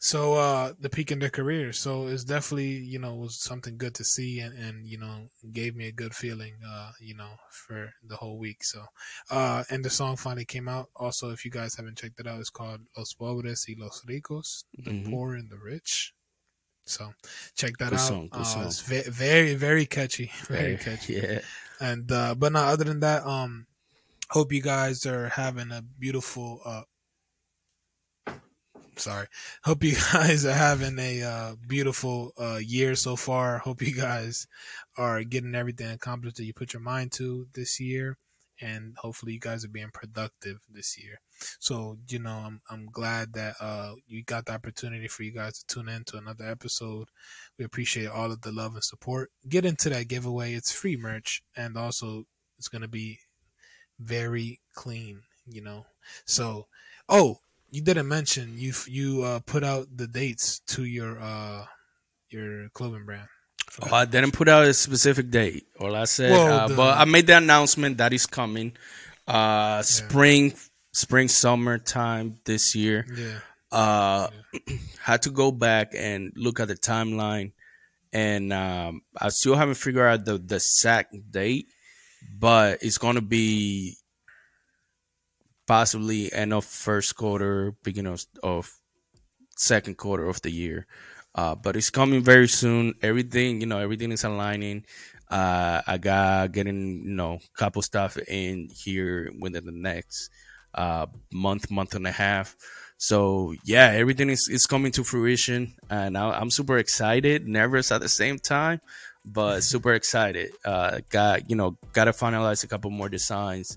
[0.01, 1.73] So uh the peak in their career.
[1.73, 5.75] So it's definitely, you know, was something good to see and, and you know, gave
[5.75, 8.63] me a good feeling uh, you know, for the whole week.
[8.65, 8.87] So
[9.31, 10.91] uh and the song finally came out.
[10.95, 14.65] Also if you guys haven't checked it out, it's called Los Pobres y Los Ricos,
[14.85, 15.11] the Mhm.
[15.11, 16.15] poor and the rich.
[16.87, 17.13] So
[17.55, 18.09] check that Good out.
[18.09, 18.65] song, uh, song.
[18.67, 20.31] It's ve- very, very catchy.
[20.49, 21.15] Very catchy.
[21.15, 21.41] Yeah.
[21.81, 23.67] And uh but no, other than that, um
[24.31, 26.83] hope you guys are having a beautiful uh
[28.99, 29.27] sorry.
[29.65, 33.59] Hope you guys are having a uh beautiful uh year so far.
[33.59, 34.47] Hope you guys
[34.97, 38.19] are getting everything accomplished that you put your mind to this year
[38.61, 41.21] and hopefully you guys are being productive this year.
[41.61, 45.59] So, you know, I'm I'm glad that uh you got the opportunity for you guys
[45.59, 47.09] to tune in to another episode.
[47.59, 49.31] We appreciate all of the love and support.
[49.49, 50.55] Get into that giveaway.
[50.55, 52.25] It's free merch and also
[52.59, 53.21] it's going to be
[54.01, 55.87] very clean, you know.
[56.25, 56.67] So,
[57.09, 57.39] oh,
[57.71, 61.65] you didn't mention you you uh put out the dates to your uh
[62.31, 63.29] your clothing brand.
[63.83, 65.67] Oh, I didn't put out a specific date.
[65.79, 68.73] All I said, Well, uh, the- but I made the announcement that is coming.
[69.27, 70.55] Uh, spring,
[70.93, 73.05] spring, summer time this year.
[73.15, 73.39] Yeah.
[73.71, 74.29] Uh,
[75.03, 77.53] had to go back and look at the timeline,
[78.11, 81.67] and um, I still haven't figured out the the exact date,
[82.39, 83.99] but it's gonna be
[85.69, 88.73] possibly end of first quarter, beginning of, of
[89.57, 90.87] second quarter of the year.
[91.35, 92.95] Uh, but it's coming very soon.
[93.03, 94.85] Everything, you know, everything is aligning.
[95.31, 100.31] Uh, I got getting, you know, couple stuff in here within the next
[100.75, 102.57] uh, month, month and a half.
[102.97, 108.01] So yeah, everything is, is coming to fruition, and I, I'm super excited, nervous at
[108.01, 108.81] the same time,
[109.25, 110.51] but super excited.
[110.65, 113.77] Uh, got you know, got to finalize a couple more designs,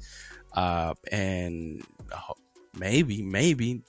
[0.53, 2.33] uh, and uh,
[2.77, 3.81] maybe, maybe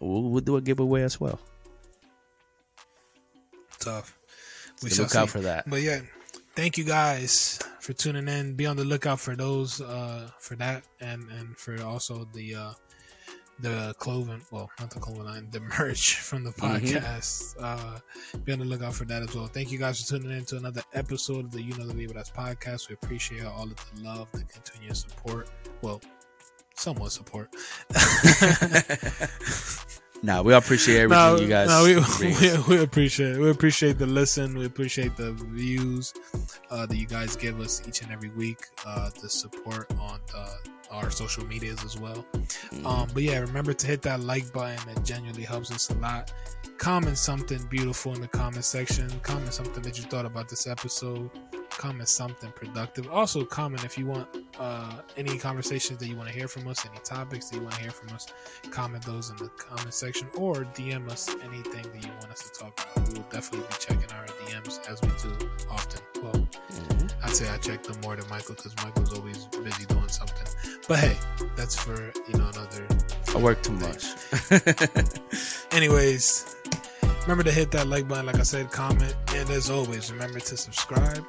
[0.00, 1.38] we'll, we'll do a giveaway as well.
[3.78, 4.16] Tough.
[4.76, 5.32] So shall look out see.
[5.32, 5.68] for that.
[5.68, 6.00] But yeah,
[6.54, 8.54] thank you guys for tuning in.
[8.54, 12.72] Be on the lookout for those uh for that and and for also the uh
[13.60, 16.80] the clothing well not the clothing line the merch from the Mhm.
[16.80, 17.98] podcast uh
[18.44, 20.56] be on the lookout for that as well thank you guys for tuning in to
[20.56, 24.28] another episode of the you know the Vibras podcast we appreciate all of the love
[24.32, 25.48] the continuous support
[25.82, 26.00] well
[26.76, 27.48] somewhat support
[30.20, 31.68] Nah, we appreciate everything you guys.
[31.68, 31.94] no, we,
[32.26, 33.38] we, we appreciate.
[33.38, 34.58] We appreciate the listen.
[34.58, 36.12] We appreciate the views
[36.70, 38.58] uh, that you guys give us each and every week.
[38.84, 40.54] Uh, the support on uh,
[40.90, 42.24] our social medias as well.
[42.84, 44.78] Um, but yeah, remember to hit that like button.
[44.92, 46.32] That genuinely helps us a lot.
[46.78, 49.08] Comment something beautiful in the comment section.
[49.20, 51.30] Comment something that you thought about this episode.
[51.70, 53.08] Comment something productive.
[53.08, 54.28] Also, comment if you want
[54.58, 57.74] uh, any conversations that you want to hear from us, any topics that you want
[57.74, 58.26] to hear from us.
[58.70, 62.60] Comment those in the comment section or DM us anything that you want us to
[62.60, 63.08] talk about.
[63.08, 66.07] We will definitely be checking our DMs as we do often.
[67.28, 70.46] I'd say I check them more than Michael because Michael's always busy doing something.
[70.88, 71.16] But hey,
[71.56, 72.86] that's for you know another.
[73.34, 74.06] I work too much.
[75.72, 76.56] Anyways,
[77.22, 80.56] remember to hit that like button, like I said, comment, and as always, remember to
[80.56, 81.22] subscribe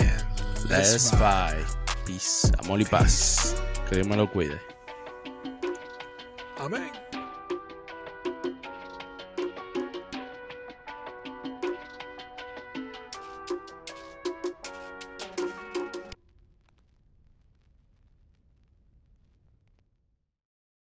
[0.00, 0.24] and
[0.68, 1.62] Let's vibe.
[1.62, 2.04] vibe.
[2.04, 2.50] Peace.
[2.64, 3.54] Amor y paz.
[3.88, 4.58] Que Dios me lo cuide.
[6.58, 6.90] Amen.